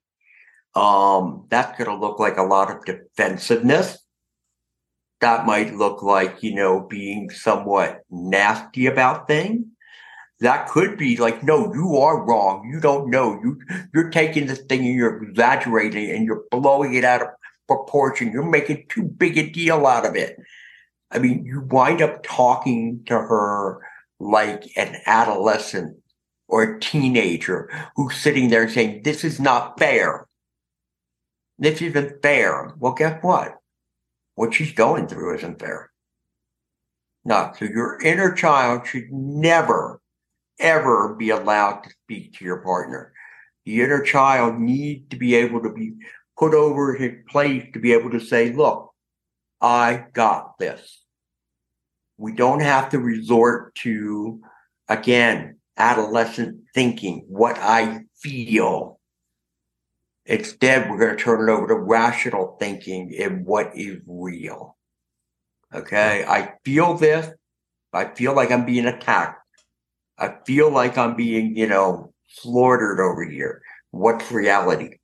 [0.75, 3.99] Um, that's going to look like a lot of defensiveness.
[5.21, 9.67] That might look like, you know, being somewhat nasty about things.
[10.41, 12.69] That could be like, no, you are wrong.
[12.73, 13.39] You don't know.
[13.43, 13.61] You
[13.93, 17.29] you're taking this thing and you're exaggerating and you're blowing it out of
[17.71, 18.33] proportion.
[18.33, 20.37] You're making too big a deal out of it.
[21.13, 23.81] I mean, you wind up talking to her
[24.19, 25.97] like an adolescent
[26.49, 30.27] or a teenager who's sitting there saying, This is not fair.
[31.59, 32.75] This isn't fair.
[32.79, 33.57] Well, guess what?
[34.35, 35.91] What she's going through isn't fair.
[37.25, 40.01] No, so your inner child should never,
[40.59, 43.13] ever be allowed to speak to your partner.
[43.65, 45.93] The inner child needs to be able to be
[46.41, 48.93] put over his place to be able to say, look,
[49.61, 51.05] I got this.
[52.17, 54.41] We don't have to resort to,
[54.89, 58.99] again, adolescent thinking, what I feel.
[60.25, 64.79] Instead, we're going to turn it over to rational thinking and what is real.
[65.75, 66.25] Okay.
[66.27, 67.29] I feel this.
[67.93, 69.43] I feel like I'm being attacked.
[70.19, 73.61] I feel like I'm being, you know, slaughtered over here.
[73.91, 75.00] What's reality?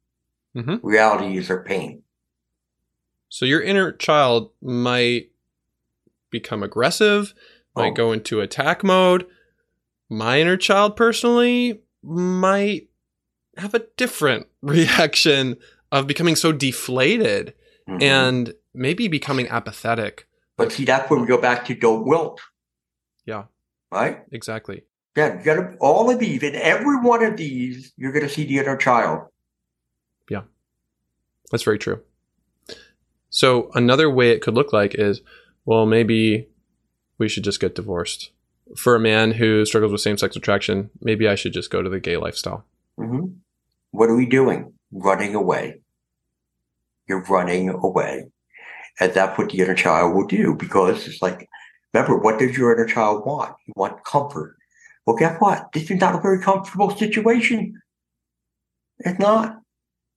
[0.56, 0.86] Mm-hmm.
[0.86, 2.02] Reality is her pain.
[3.28, 5.30] So your inner child might
[6.30, 7.34] become aggressive,
[7.74, 7.94] might Oh.
[7.94, 9.26] go into attack mode.
[10.08, 12.88] My inner child personally might
[13.56, 15.56] have a different reaction
[15.92, 17.54] of becoming so deflated
[17.88, 18.02] Mhm.
[18.02, 20.26] and maybe becoming apathetic.
[20.56, 22.40] but see, that's when we go back to don't wilt.
[23.26, 23.44] Yeah.
[23.92, 24.22] Right?
[24.32, 24.84] Exactly.
[25.14, 28.58] Yeah, you gotta all of these, in every one of these, you're gonna see the
[28.58, 29.28] inner child.
[30.28, 30.42] Yeah,
[31.50, 32.02] that's very true.
[33.30, 35.20] So another way it could look like is,
[35.64, 36.48] well, maybe
[37.18, 38.30] we should just get divorced.
[38.76, 42.00] For a man who struggles with same-sex attraction, maybe I should just go to the
[42.00, 42.64] gay lifestyle.
[42.96, 43.26] hmm
[43.90, 44.72] What are we doing?
[44.90, 45.80] Running away.
[47.08, 48.24] You're running away.
[48.98, 51.46] And that's what the inner child will do because it's like,
[51.92, 53.54] remember, what does your inner child want?
[53.66, 54.56] You want comfort.
[55.04, 55.70] Well, guess what?
[55.72, 57.80] This is not a very comfortable situation.
[59.00, 59.58] It's not.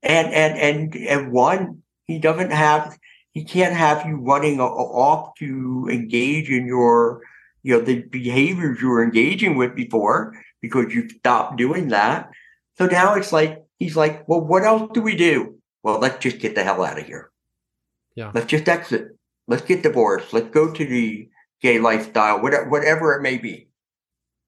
[0.02, 2.98] And, and, and, and one, he doesn't have,
[3.32, 7.22] he can't have you running off to engage in your,
[7.64, 12.30] you know, the behaviors you were engaging with before because you stopped doing that.
[12.78, 15.56] So now it's like, he's like, well, what else do we do?
[15.84, 17.30] Well, let's just get the hell out of here.
[18.16, 18.32] Yeah.
[18.34, 19.18] Let's just exit.
[19.48, 20.34] Let's get divorced.
[20.34, 21.30] Let's go to the
[21.62, 23.68] gay lifestyle, whatever, whatever it may be.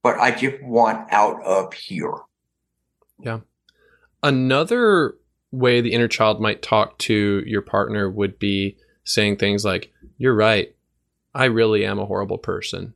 [0.03, 2.13] But I just want out of here.
[3.19, 3.39] Yeah.
[4.23, 5.15] Another
[5.51, 10.35] way the inner child might talk to your partner would be saying things like, You're
[10.35, 10.75] right.
[11.33, 12.93] I really am a horrible person.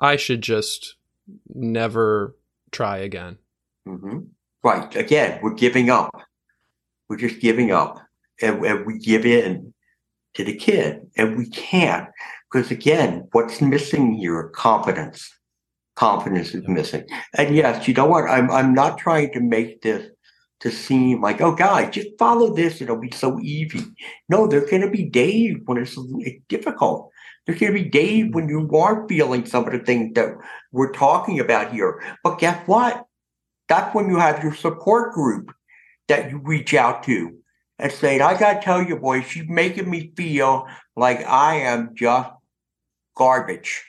[0.00, 0.96] I should just
[1.48, 2.36] never
[2.72, 3.38] try again.
[3.86, 4.20] hmm
[4.62, 4.94] Right.
[4.94, 6.10] Again, we're giving up.
[7.08, 7.98] We're just giving up.
[8.42, 9.72] And, and we give in
[10.34, 11.00] to the kid.
[11.16, 12.08] And we can't.
[12.52, 14.50] Because again, what's missing here?
[14.50, 15.30] Confidence.
[15.96, 17.04] Confidence is missing.
[17.38, 18.28] And yes, you know what?
[18.28, 20.10] I'm I'm not trying to make this
[20.60, 23.84] to seem like, oh guys, just follow this, it'll be so easy.
[24.28, 27.10] No, there's gonna be days when it's, it's difficult.
[27.46, 30.36] There's gonna be days when you are feeling some of the things that
[30.70, 32.02] we're talking about here.
[32.22, 33.04] But guess what?
[33.68, 35.52] That's when you have your support group
[36.08, 37.36] that you reach out to
[37.78, 42.30] and say, I gotta tell you, boy, she's making me feel like I am just
[43.16, 43.82] garbage.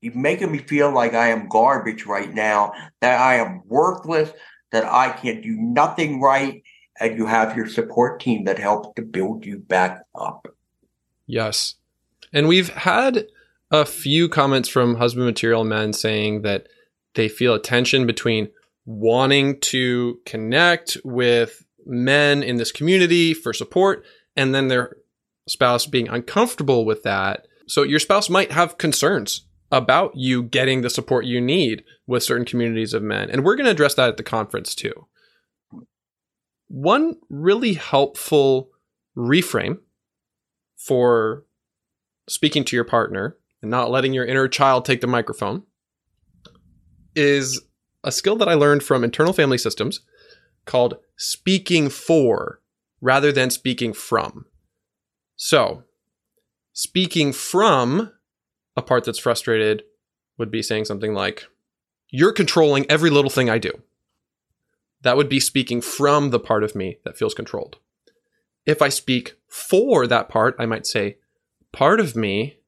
[0.00, 4.30] You're making me feel like I am garbage right now, that I am worthless,
[4.74, 6.62] that I can do nothing right.
[7.00, 10.48] And you have your support team that helps to build you back up.
[11.26, 11.76] Yes.
[12.32, 13.26] And we've had
[13.70, 16.68] a few comments from husband material men saying that
[17.14, 18.50] they feel a tension between
[18.84, 24.04] wanting to connect with men in this community for support
[24.36, 24.96] and then their
[25.48, 27.46] spouse being uncomfortable with that.
[27.66, 32.44] So your spouse might have concerns about you getting the support you need with certain
[32.44, 33.30] communities of men.
[33.30, 35.06] And we're going to address that at the conference too.
[36.68, 38.70] One really helpful
[39.16, 39.78] reframe
[40.76, 41.44] for
[42.28, 45.62] speaking to your partner and not letting your inner child take the microphone
[47.14, 47.62] is
[48.02, 50.00] a skill that I learned from internal family systems
[50.64, 52.60] called speaking for
[53.00, 54.46] rather than speaking from.
[55.36, 55.84] So,
[56.72, 58.12] speaking from
[58.76, 59.84] a part that's frustrated
[60.38, 61.46] would be saying something like,
[62.10, 63.82] You're controlling every little thing I do.
[65.02, 67.76] That would be speaking from the part of me that feels controlled.
[68.64, 71.18] If I speak for that part, I might say,
[71.72, 72.58] Part of me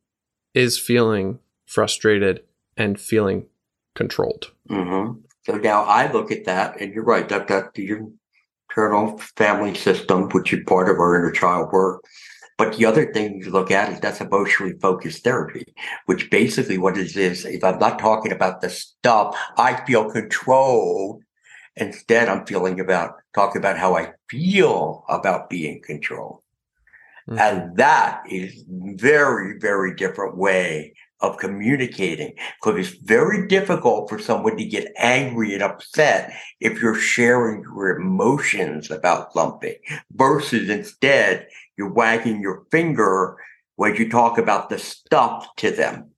[0.53, 2.43] is feeling frustrated
[2.76, 3.47] and feeling
[3.95, 4.51] controlled.
[4.68, 5.20] Mm-hmm.
[5.45, 7.28] So now I look at that, and you're right.
[7.28, 8.01] That that the
[8.68, 12.03] internal family system, which is part of our inner child work.
[12.59, 15.65] But the other thing you look at is that's emotionally focused therapy,
[16.07, 21.23] which basically what it is, if I'm not talking about the stuff, I feel controlled.
[21.77, 26.41] Instead, I'm feeling about talking about how I feel about being controlled.
[27.29, 27.39] Mm-hmm.
[27.39, 34.57] And that is very, very different way of communicating because it's very difficult for someone
[34.57, 39.75] to get angry and upset if you're sharing your emotions about something
[40.13, 43.37] versus instead you're wagging your finger
[43.77, 46.11] when you talk about the stuff to them.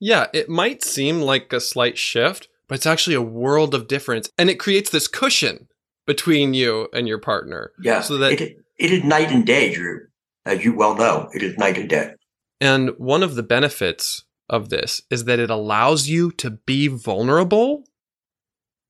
[0.00, 4.28] Yeah, it might seem like a slight shift, but it's actually a world of difference.
[4.36, 5.68] And it creates this cushion
[6.06, 7.72] between you and your partner.
[7.80, 8.00] Yeah.
[8.00, 10.06] So that it, it is night and day, Drew.
[10.44, 12.14] As you well know, it is night and day.
[12.60, 17.84] And one of the benefits of this is that it allows you to be vulnerable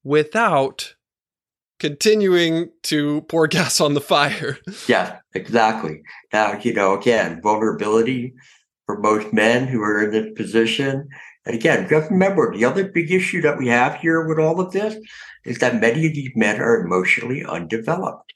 [0.02, 0.93] without
[1.84, 4.56] continuing to pour gas on the fire.
[4.88, 6.00] yeah, exactly.
[6.32, 8.32] Now, you know, again, vulnerability
[8.86, 11.06] for most men who are in this position.
[11.44, 14.72] And again, just remember the other big issue that we have here with all of
[14.72, 14.96] this
[15.44, 18.32] is that many of these men are emotionally undeveloped.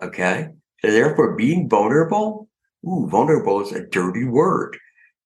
[0.00, 0.50] Okay.
[0.82, 2.48] So therefore being vulnerable,
[2.86, 4.78] ooh, vulnerable is a dirty word.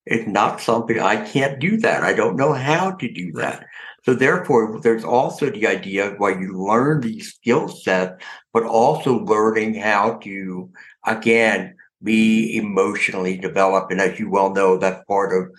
[0.07, 2.01] It's not something I can't do that.
[2.01, 3.66] I don't know how to do that.
[4.07, 9.19] So therefore, there's also the idea of why you learn these skill sets, but also
[9.25, 10.69] learning how to,
[11.05, 13.91] again, be emotionally developed.
[13.91, 15.51] And as you well know, that's part of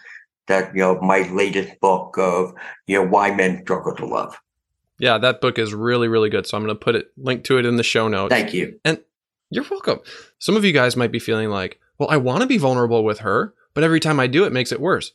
[0.46, 2.55] that, you know, my latest book of,
[2.86, 4.34] you know, why men struggle to love.
[4.99, 6.46] Yeah, that book is really, really good.
[6.46, 8.32] So I'm going to put it, link to it in the show notes.
[8.32, 8.80] Thank you.
[8.82, 8.99] And
[9.51, 10.01] you're welcome.
[10.38, 13.18] Some of you guys might be feeling like, well, I want to be vulnerable with
[13.18, 15.12] her, but every time I do, it makes it worse.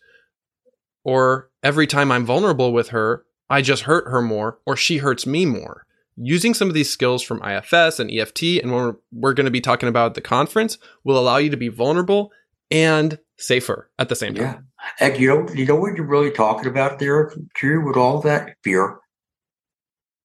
[1.04, 5.26] Or every time I'm vulnerable with her, I just hurt her more or she hurts
[5.26, 5.86] me more.
[6.16, 9.62] Using some of these skills from IFS and EFT and we're, we're going to be
[9.62, 12.32] talking about at the conference will allow you to be vulnerable
[12.70, 14.44] and safer at the same time.
[14.44, 14.60] Yeah.
[15.00, 18.56] And you know, you know what you're really talking about there, Drew, with all that
[18.64, 18.98] fear?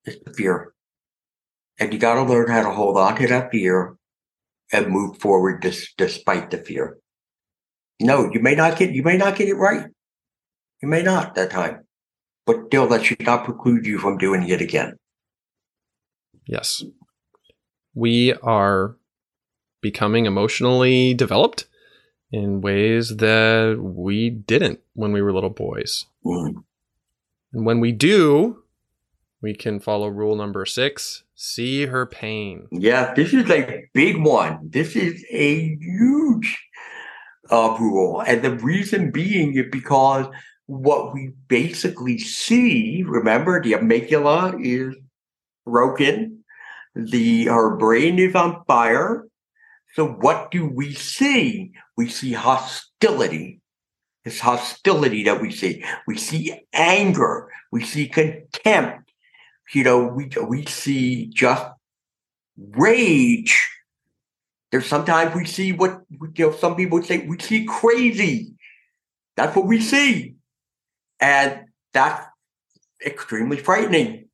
[0.05, 0.73] It's the fear.
[1.79, 3.97] And you got to learn how to hold on to that fear
[4.73, 6.99] and move forward dis- despite the fear.
[8.01, 9.87] No, you may not get you may not get it right.
[10.83, 11.85] You may not that time.
[12.47, 14.97] But still that should not preclude you from doing it again.
[16.47, 16.83] Yes.
[17.95, 18.97] We are
[19.83, 21.67] becoming emotionally developed
[22.33, 26.07] in ways that we didn't when we were little boys.
[26.25, 26.65] Mm.
[27.53, 28.63] And when we do,
[29.43, 32.67] we can follow rule number six see her pain.
[32.73, 34.59] Yeah, this is a big one.
[34.71, 36.59] This is a huge
[37.49, 38.21] uh, rule.
[38.27, 40.27] And the reason being is because
[40.69, 44.95] what we basically see, remember, the amygdala is
[45.67, 46.45] broken,
[46.95, 49.27] the our brain is on fire.
[49.95, 51.73] So what do we see?
[51.97, 53.61] We see hostility.
[54.25, 55.83] It's hostility that we see.
[56.07, 57.51] We see anger.
[57.73, 59.11] We see contempt.
[59.73, 61.67] You know, we we see just
[62.57, 63.69] rage
[64.71, 66.53] there's sometimes we see what you know.
[66.53, 68.55] Some people would say we see crazy.
[69.37, 70.35] That's what we see,
[71.21, 72.25] and that's
[73.05, 74.29] extremely frightening,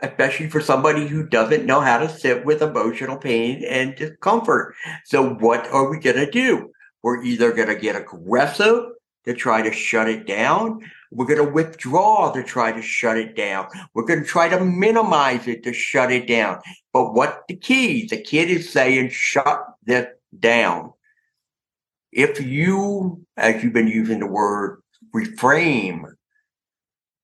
[0.00, 4.74] especially for somebody who doesn't know how to sit with emotional pain and discomfort.
[5.04, 6.70] So, what are we going to do?
[7.02, 8.84] We're either going to get aggressive
[9.24, 10.80] to try to shut it down.
[11.10, 13.66] We're going to withdraw to try to shut it down.
[13.94, 16.60] We're going to try to minimize it to shut it down.
[16.92, 18.06] But what the key?
[18.06, 20.92] The kid is saying, shut that down.
[22.12, 24.81] If you, as you've been using the word
[25.14, 26.04] reframe,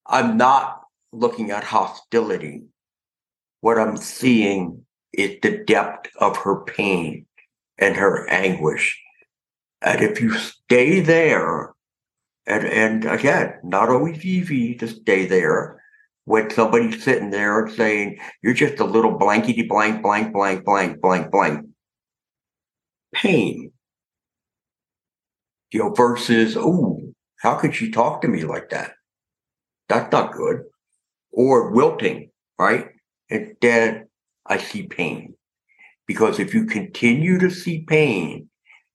[0.06, 2.64] I'm not looking at hostility.
[3.60, 7.26] What I'm seeing is the depth of her pain
[7.78, 9.00] and her anguish.
[9.82, 11.74] And if you stay there
[12.46, 15.82] and and again, not always easy to stay there
[16.24, 21.00] when somebody's sitting there and saying, you're just a little blankety blank, blank, blank, blank,
[21.00, 21.66] blank, blank.
[23.14, 23.72] Pain.
[25.70, 27.07] You know, versus, oh,
[27.38, 28.92] how could she talk to me like that?
[29.88, 30.62] That's not good.
[31.32, 32.88] Or wilting, right?
[33.28, 34.06] Instead,
[34.46, 35.34] I see pain.
[36.06, 38.48] Because if you continue to see pain,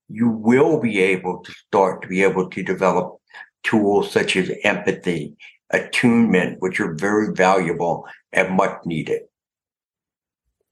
[0.09, 3.17] you will be able to start to be able to develop
[3.63, 5.35] tools such as empathy,
[5.71, 9.21] attunement, which are very valuable and much needed.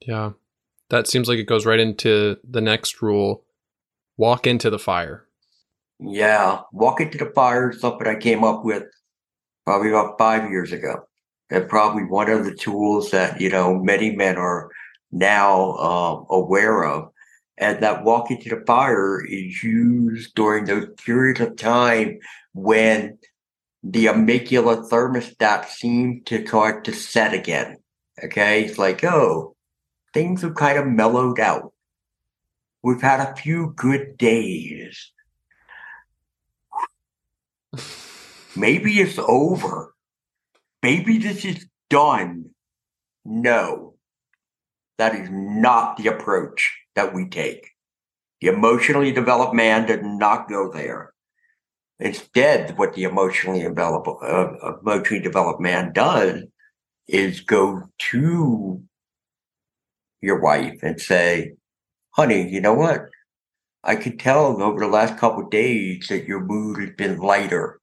[0.01, 0.31] Yeah.
[0.89, 3.45] That seems like it goes right into the next rule
[4.17, 5.25] walk into the fire.
[6.01, 6.61] Yeah.
[6.73, 8.83] Walk to the fire is something I came up with
[9.65, 11.07] probably about five years ago.
[11.51, 14.71] And probably one of the tools that, you know, many men are
[15.11, 17.09] now uh, aware of.
[17.57, 22.19] And that walking to the fire is used during those periods of time
[22.53, 23.19] when
[23.83, 27.77] the amygdala thermostat seems to start to set again.
[28.23, 28.63] Okay.
[28.63, 29.55] It's like, oh,
[30.13, 31.73] things have kind of mellowed out.
[32.81, 35.11] We've had a few good days.
[38.55, 39.93] Maybe it's over.
[40.83, 42.51] Maybe this is done.
[43.23, 43.95] No,
[44.97, 47.69] that is not the approach that we take.
[48.41, 51.13] The emotionally developed man does not go there.
[51.99, 56.43] Instead, what the emotionally developed, uh, emotionally developed man does
[57.07, 58.81] is go to
[60.21, 61.53] your wife and say,
[62.11, 63.01] honey, you know what?
[63.83, 67.79] I could tell over the last couple days that your mood has been lighter.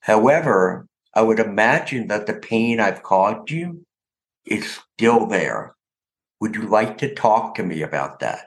[0.00, 3.84] However, I would imagine that the pain I've caused you
[4.46, 5.74] is still there.
[6.40, 8.46] Would you like to talk to me about that?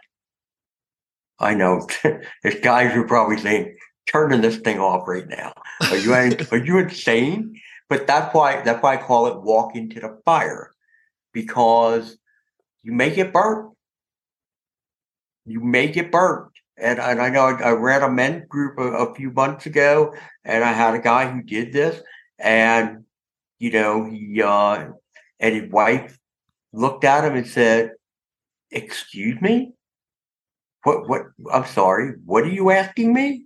[1.40, 1.88] I know
[2.44, 3.76] there's guys who probably saying,
[4.08, 5.54] turning this thing off right now.
[5.82, 7.60] Are you are you insane?
[7.90, 10.72] But that's why that's why I call it walk into the fire,
[11.34, 12.18] because
[12.82, 13.74] you make it burnt.
[15.46, 16.53] You make it burnt.
[16.78, 20.16] And, and I know I, I ran a men's group a, a few months ago,
[20.44, 22.02] and I had a guy who did this,
[22.40, 23.06] and
[23.60, 24.88] you know he uh,
[25.40, 26.18] and his wife
[26.72, 27.92] looked at him and said,
[28.72, 29.74] "Excuse me."
[30.84, 33.46] What, what, I'm sorry, what are you asking me?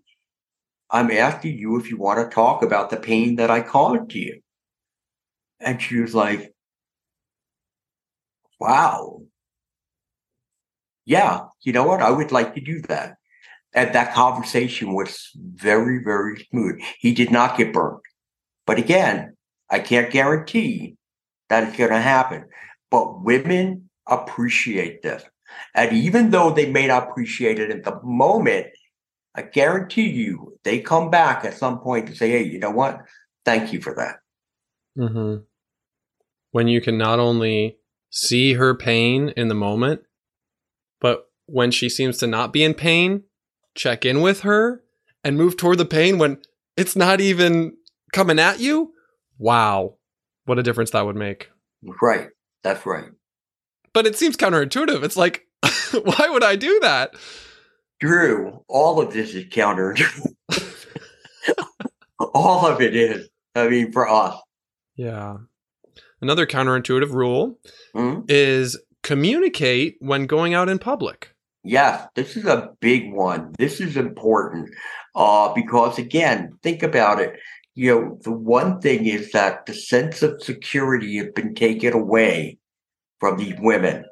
[0.89, 4.41] I'm asking you if you want to talk about the pain that I caused you.
[5.59, 6.53] And she was like,
[8.59, 9.21] wow.
[11.07, 12.01] Yeah, you know what?
[12.01, 13.15] I would like to do that.
[13.73, 16.81] And that conversation was very, very smooth.
[16.99, 18.01] He did not get burned.
[18.65, 19.37] But again,
[19.69, 20.97] I can't guarantee
[21.47, 22.43] that it's going to happen.
[22.91, 25.23] But women appreciate this.
[25.73, 28.67] And even though they may not appreciate it at the moment,
[29.33, 32.99] I guarantee you they come back at some point to say, hey, you know what?
[33.45, 34.17] Thank you for that.
[35.01, 35.43] Mm-hmm.
[36.51, 37.77] When you can not only
[38.09, 40.01] see her pain in the moment,
[41.47, 43.23] when she seems to not be in pain,
[43.75, 44.83] check in with her
[45.23, 46.39] and move toward the pain when
[46.75, 47.75] it's not even
[48.13, 48.93] coming at you.
[49.39, 49.95] Wow.
[50.45, 51.49] What a difference that would make.
[52.01, 52.29] Right.
[52.63, 53.09] That's right.
[53.93, 55.03] But it seems counterintuitive.
[55.03, 55.47] It's like,
[56.03, 57.15] why would I do that?
[57.99, 59.95] Drew, all of this is counter.
[62.19, 63.27] all of it is.
[63.55, 64.39] I mean, for us.
[64.95, 65.37] Yeah.
[66.21, 67.59] Another counterintuitive rule
[67.95, 68.21] mm-hmm.
[68.27, 71.33] is communicate when going out in public.
[71.67, 73.53] Yes, this is a big one.
[73.57, 74.69] This is important
[75.15, 77.33] uh, because, again, think about it.
[77.75, 82.57] You know, the one thing is that the sense of security has been taken away
[83.19, 84.05] from these women,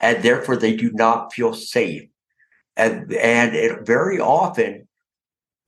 [0.00, 2.08] and therefore they do not feel safe
[2.76, 4.88] and and it, very often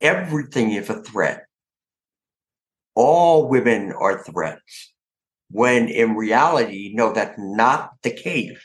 [0.01, 1.45] everything is a threat.
[2.95, 4.93] All women are threats,
[5.51, 8.59] when in reality, no, that's not the case.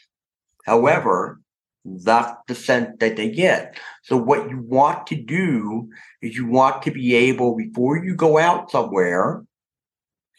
[0.64, 1.40] However,
[1.85, 3.78] that's the sense that they get.
[4.03, 5.89] So what you want to do
[6.20, 9.43] is you want to be able before you go out somewhere,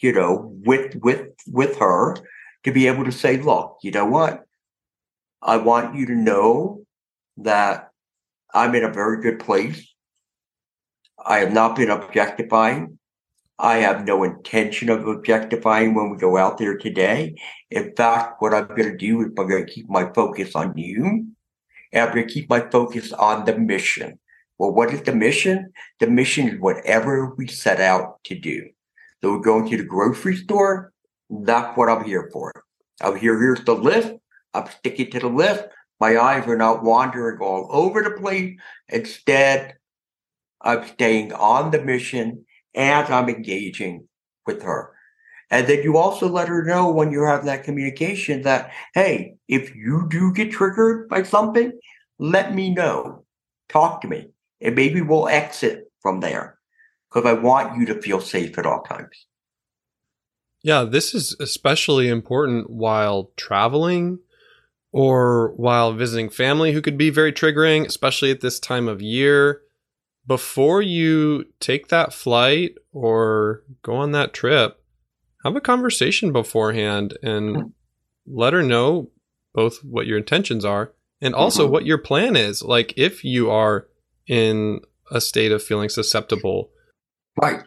[0.01, 2.15] you know, with with with her,
[2.63, 4.43] to be able to say, look, you know what?
[5.41, 6.85] I want you to know
[7.37, 7.89] that
[8.53, 9.85] I'm in a very good place.
[11.25, 12.99] I have not been objectifying.
[13.59, 17.35] I have no intention of objectifying when we go out there today.
[17.69, 20.75] In fact, what I'm going to do is I'm going to keep my focus on
[20.77, 21.32] you
[21.93, 24.19] and I'm going to keep my focus on the mission.
[24.57, 25.71] Well, what is the mission?
[25.99, 28.69] The mission is whatever we set out to do.
[29.21, 30.91] So we're going to the grocery store.
[31.29, 32.51] That's what I'm here for.
[33.01, 33.39] I'm here.
[33.39, 34.13] Here's the list.
[34.53, 35.65] I'm sticking to the list.
[35.99, 38.57] My eyes are not wandering all over the place.
[38.89, 39.75] Instead,
[40.61, 44.07] I'm staying on the mission as I'm engaging
[44.45, 44.92] with her.
[45.53, 49.75] And then you also let her know when you have that communication that, hey, if
[49.75, 51.79] you do get triggered by something,
[52.17, 53.23] let me know.
[53.69, 54.29] Talk to me.
[54.61, 56.57] and maybe we'll exit from there
[57.07, 59.27] because I want you to feel safe at all times.
[60.63, 64.17] Yeah, this is especially important while traveling
[64.91, 69.61] or while visiting family who could be very triggering, especially at this time of year.
[70.25, 74.79] Before you take that flight or go on that trip,
[75.43, 77.67] have a conversation beforehand and mm-hmm.
[78.27, 79.09] let her know
[79.53, 81.73] both what your intentions are and also mm-hmm.
[81.73, 82.63] what your plan is.
[82.63, 83.87] Like if you are
[84.27, 84.81] in
[85.11, 86.71] a state of feeling susceptible.
[87.41, 87.61] Right.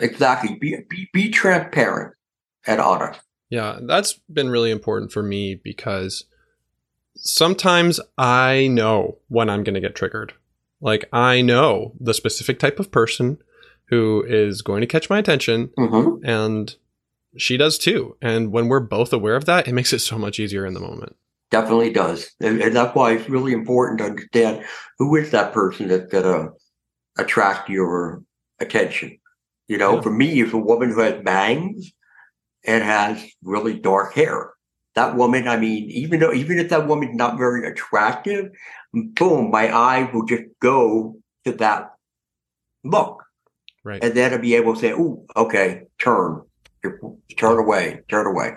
[0.00, 0.56] Exactly.
[0.60, 2.14] Be be, be transparent
[2.66, 3.20] and honest.
[3.50, 6.24] Yeah, that's been really important for me because
[7.16, 10.32] sometimes I know when I'm going to get triggered.
[10.80, 13.38] Like I know the specific type of person
[13.88, 16.24] who is going to catch my attention mm-hmm.
[16.24, 16.74] and
[17.36, 18.16] she does too.
[18.20, 20.80] And when we're both aware of that, it makes it so much easier in the
[20.80, 21.16] moment.
[21.50, 22.30] Definitely does.
[22.40, 24.64] And, and that's why it's really important to understand
[24.98, 26.48] who is that person that's going to uh,
[27.18, 28.22] attract your
[28.60, 29.18] attention.
[29.68, 30.00] You know, yeah.
[30.00, 31.92] for me, if a woman who has bangs
[32.64, 34.50] and has really dark hair,
[34.94, 38.50] that woman, I mean, even though, even if that woman's not very attractive,
[38.92, 41.94] boom, my eye will just go to that
[42.84, 43.24] look.
[43.82, 44.02] Right.
[44.02, 46.42] And then I'll be able to say, oh, okay, turn,
[47.36, 48.52] turn away, turn away.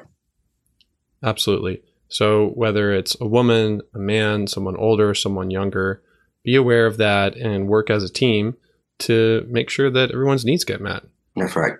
[1.23, 1.81] Absolutely.
[2.09, 6.01] So whether it's a woman, a man, someone older, someone younger,
[6.43, 8.55] be aware of that and work as a team
[8.99, 11.03] to make sure that everyone's needs get met.
[11.35, 11.73] That's right.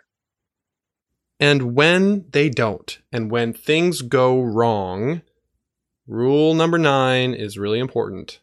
[1.40, 5.22] And when they don't, and when things go wrong,
[6.08, 8.40] rule number nine is really important.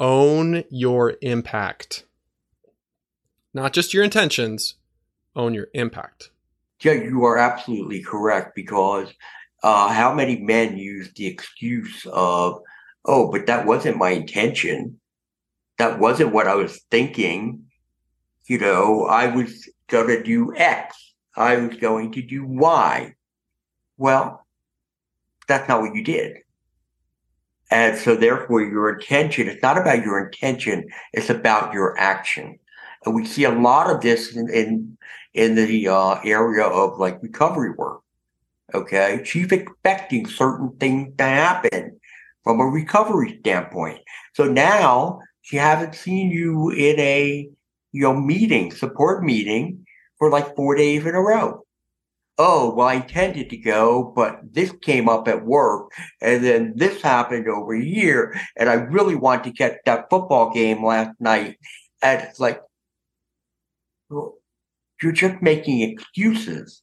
[0.00, 2.04] Own your impact.
[3.52, 4.74] Not just your intentions,
[5.34, 6.30] own your impact.
[6.82, 9.12] Yeah, you are absolutely correct because
[9.62, 12.60] uh, how many men use the excuse of,
[13.04, 15.00] oh, but that wasn't my intention.
[15.78, 17.64] That wasn't what I was thinking.
[18.46, 21.08] You know, I was going to do X
[21.38, 23.14] I was going to do Y.
[23.96, 24.44] Well,
[25.46, 26.38] that's not what you did.
[27.70, 32.58] And so therefore your intention, it's not about your intention, it's about your action.
[33.04, 34.98] And we see a lot of this in, in,
[35.38, 38.00] in the uh, area of like recovery work.
[38.74, 39.22] Okay.
[39.24, 42.00] She's expecting certain things to happen
[42.44, 44.00] from a recovery standpoint.
[44.34, 47.48] So now she hasn't seen you in a,
[47.92, 49.86] you know, meeting, support meeting,
[50.18, 51.64] for like four days in a row.
[52.36, 57.02] Oh, well, I intended to go, but this came up at work, and then this
[57.02, 61.58] happened over here, and I really want to catch that football game last night.
[62.00, 62.60] And it's like,
[64.08, 64.37] well,
[65.02, 66.82] you're just making excuses.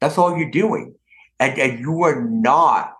[0.00, 0.94] That's all you're doing.
[1.40, 2.94] And, and you are not,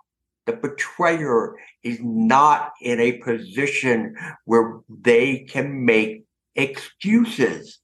[0.47, 6.25] the betrayer is not in a position where they can make
[6.57, 7.79] excuses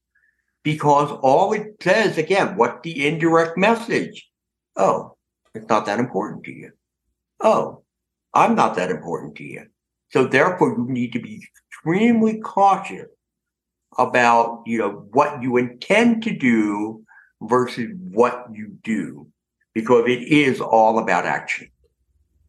[0.63, 4.29] because all it says again, what the indirect message?
[4.77, 5.17] Oh,
[5.55, 6.73] it's not that important to you.
[7.41, 7.83] Oh,
[8.33, 9.67] I'm not that important to you.
[10.11, 13.09] So therefore you need to be extremely cautious
[13.99, 17.05] about, you know, what you intend to do
[17.43, 19.27] versus what you do
[19.75, 21.69] because it is all about action.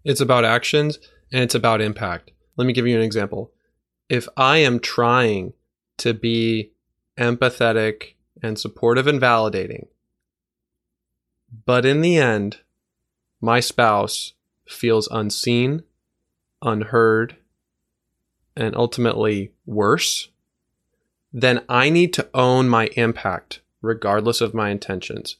[0.03, 0.99] It's about actions
[1.31, 2.31] and it's about impact.
[2.57, 3.51] Let me give you an example.
[4.07, 5.53] If I am trying
[5.97, 6.71] to be
[7.17, 9.87] empathetic and supportive and validating.
[11.65, 12.59] But in the end,
[13.41, 14.33] my spouse
[14.67, 15.83] feels unseen,
[16.61, 17.37] unheard,
[18.55, 20.29] and ultimately worse,
[21.37, 25.35] then I need to own my impact regardless of my intentions.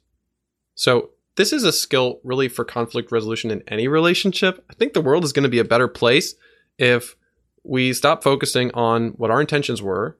[0.75, 4.63] So, this is a skill really for conflict resolution in any relationship.
[4.69, 6.35] I think the world is going to be a better place
[6.77, 7.15] if
[7.63, 10.17] we stop focusing on what our intentions were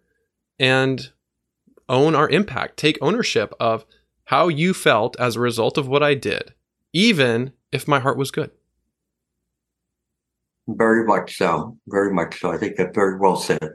[0.60, 1.12] and
[1.90, 3.86] own our impact, take ownership of
[4.26, 6.54] how you felt as a result of what I did,
[6.94, 8.52] even if my heart was good.
[10.68, 11.78] Very much so.
[11.88, 12.52] Very much so.
[12.52, 13.72] I think that's very well said.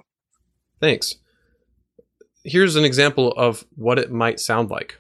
[0.81, 1.17] Thanks.
[2.45, 4.99] Here's an example of what it might sound like.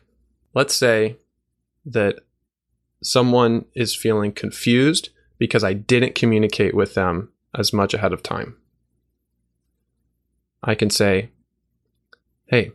[0.55, 1.17] Let's say
[1.87, 2.17] that
[3.03, 8.57] someone is feeling confused because I didn't communicate with them as much ahead of time.
[10.63, 11.31] I can say,
[12.47, 12.73] Hey,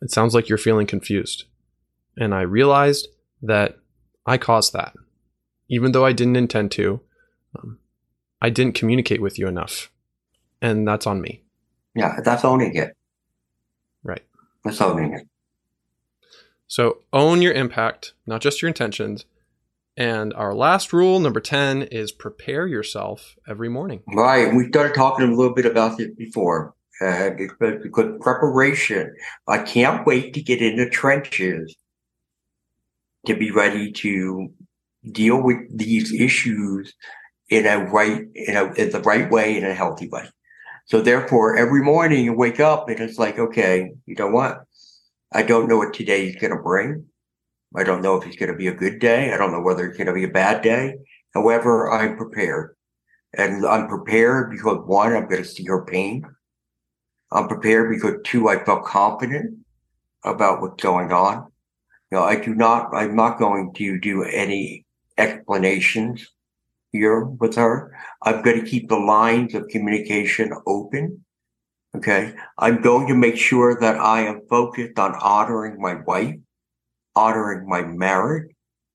[0.00, 1.44] it sounds like you're feeling confused.
[2.16, 3.08] And I realized
[3.42, 3.78] that
[4.26, 4.94] I caused that.
[5.68, 7.00] Even though I didn't intend to,
[7.56, 7.78] um,
[8.40, 9.90] I didn't communicate with you enough.
[10.60, 11.42] And that's on me.
[11.94, 12.96] Yeah, that's owning it.
[14.64, 15.26] That's it.
[16.66, 19.26] So own your impact, not just your intentions.
[19.96, 24.02] And our last rule, number 10, is prepare yourself every morning.
[24.06, 24.54] Right.
[24.54, 26.74] We started talking a little bit about this before.
[27.00, 29.14] And because, because preparation,
[29.48, 31.74] I can't wait to get in the trenches
[33.26, 34.48] to be ready to
[35.10, 36.94] deal with these issues
[37.50, 40.26] in a right, in, a, in the right way, in a healthy way.
[40.92, 44.64] So therefore, every morning you wake up and it's like, okay, you know what?
[45.32, 47.06] I don't know what today is going to bring.
[47.74, 49.32] I don't know if it's going to be a good day.
[49.32, 50.96] I don't know whether it's going to be a bad day.
[51.32, 52.76] However, I'm prepared.
[53.32, 56.26] And I'm prepared because one, I'm going to see her pain.
[57.30, 59.60] I'm prepared because two, I felt confident
[60.26, 61.50] about what's going on.
[62.10, 64.84] You know, I do not, I'm not going to do any
[65.16, 66.28] explanations
[66.92, 67.96] here with her.
[68.22, 71.24] I'm going to keep the lines of communication open.
[71.96, 72.34] Okay.
[72.58, 76.36] I'm going to make sure that I am focused on honoring my wife,
[77.16, 78.54] honoring my marriage,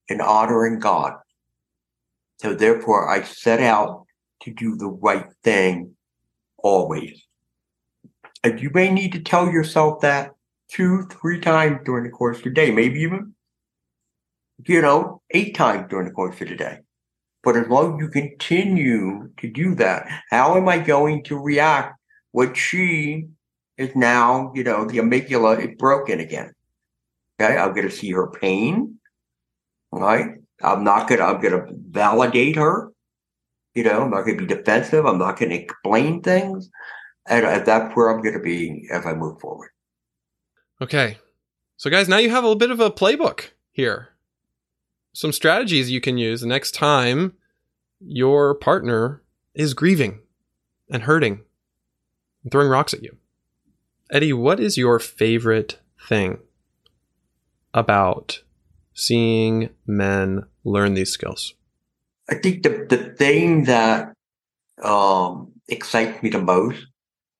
[0.10, 1.14] and honoring God.
[2.40, 4.06] So therefore, I set out
[4.44, 5.96] to do the right thing
[6.58, 7.24] always.
[8.44, 10.32] And you may need to tell yourself that
[10.70, 13.34] two, three times during the course of the day, maybe even,
[14.66, 16.80] you know, eight times during the course of the day.
[17.48, 21.98] But as long as you continue to do that, how am I going to react
[22.34, 23.28] when she
[23.78, 26.52] is now, you know, the amygdala is broken again?
[27.40, 29.00] Okay, I'm going to see her pain,
[29.94, 30.32] right?
[30.62, 32.92] I'm not going to, I'm going to validate her.
[33.76, 35.06] You know, I'm not going to be defensive.
[35.06, 36.70] I'm not going to explain things.
[37.30, 39.70] And that's where I'm going to be as I move forward.
[40.82, 41.18] Okay.
[41.78, 44.10] So, guys, now you have a little bit of a playbook here.
[45.18, 47.34] Some strategies you can use the next time
[48.00, 49.24] your partner
[49.56, 50.20] is grieving
[50.92, 51.42] and hurting
[52.44, 53.18] and throwing rocks at you.
[54.12, 56.38] Eddie, what is your favorite thing
[57.74, 58.44] about
[58.94, 61.56] seeing men learn these skills?
[62.30, 64.14] I think the, the thing that
[64.84, 66.86] um, excites me the most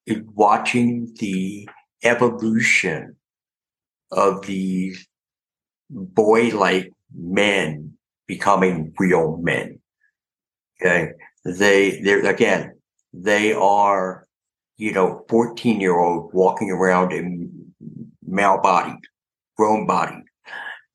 [0.08, 1.70] is watching the
[2.02, 3.18] evolution
[4.10, 5.08] of these
[5.92, 7.98] boy like men
[8.28, 9.80] becoming real men.
[10.80, 11.12] Okay.
[11.44, 12.76] They, they're, again,
[13.14, 14.28] they are,
[14.78, 17.74] you know, 14 year old walking around in
[18.26, 18.96] male body,
[19.56, 20.24] grown body.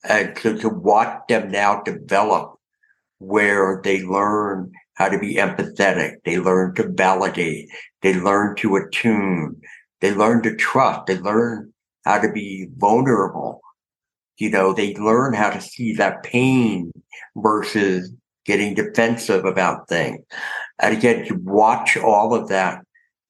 [0.05, 2.59] And to, to watch them now develop
[3.19, 6.17] where they learn how to be empathetic.
[6.25, 7.69] They learn to validate.
[8.03, 9.61] They learn to attune.
[10.01, 11.07] They learn to trust.
[11.07, 11.73] They learn
[12.05, 13.61] how to be vulnerable.
[14.39, 16.91] You know, they learn how to see that pain
[17.37, 18.13] versus
[18.45, 20.25] getting defensive about things.
[20.81, 22.83] And again, to watch all of that,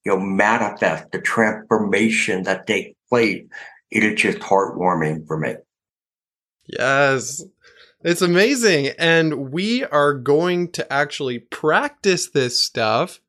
[0.05, 3.43] you know, manifest the transformation that takes place,
[3.91, 5.55] it is just heartwarming for me.
[6.65, 7.43] Yes.
[8.03, 8.87] It's amazing.
[8.99, 13.21] And we are going to actually practice this stuff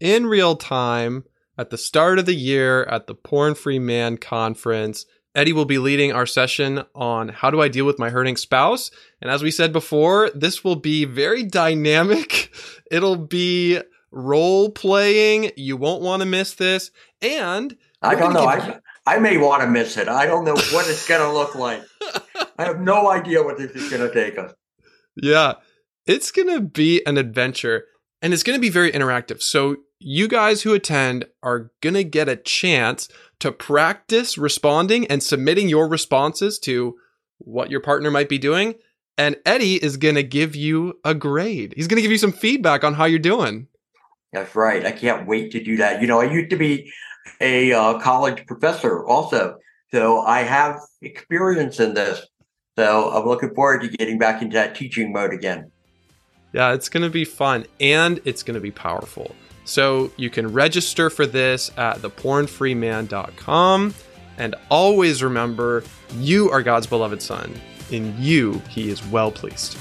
[0.00, 1.24] in real time
[1.56, 5.06] at the start of the year at the Porn Free Man conference.
[5.36, 8.90] Eddie will be leading our session on how do I deal with my hurting spouse.
[9.20, 12.52] And as we said before, this will be very dynamic.
[12.90, 13.78] It'll be
[14.10, 15.52] role playing.
[15.56, 16.90] You won't want to miss this.
[17.20, 18.46] And I don't know.
[18.46, 20.08] I, I may want to miss it.
[20.08, 21.82] I don't know what it's going to look like.
[22.58, 24.54] I have no idea what this is going to take us.
[25.16, 25.54] Yeah,
[26.06, 27.84] it's going to be an adventure
[28.22, 29.42] and it's going to be very interactive.
[29.42, 33.08] So, you guys who attend are going to get a chance
[33.40, 36.96] to practice responding and submitting your responses to
[37.38, 38.74] what your partner might be doing.
[39.18, 41.74] And Eddie is going to give you a grade.
[41.76, 43.68] He's going to give you some feedback on how you're doing.
[44.32, 44.84] That's right.
[44.84, 46.00] I can't wait to do that.
[46.00, 46.92] You know, I used to be
[47.40, 49.58] a uh, college professor also.
[49.92, 52.26] So I have experience in this.
[52.76, 55.70] So I'm looking forward to getting back into that teaching mode again.
[56.52, 59.34] Yeah, it's going to be fun and it's going to be powerful.
[59.66, 63.94] So you can register for this at thepornfreeman.com.
[64.38, 65.84] And always remember,
[66.18, 67.54] you are God's beloved son.
[67.90, 69.76] In you, he is well pleased.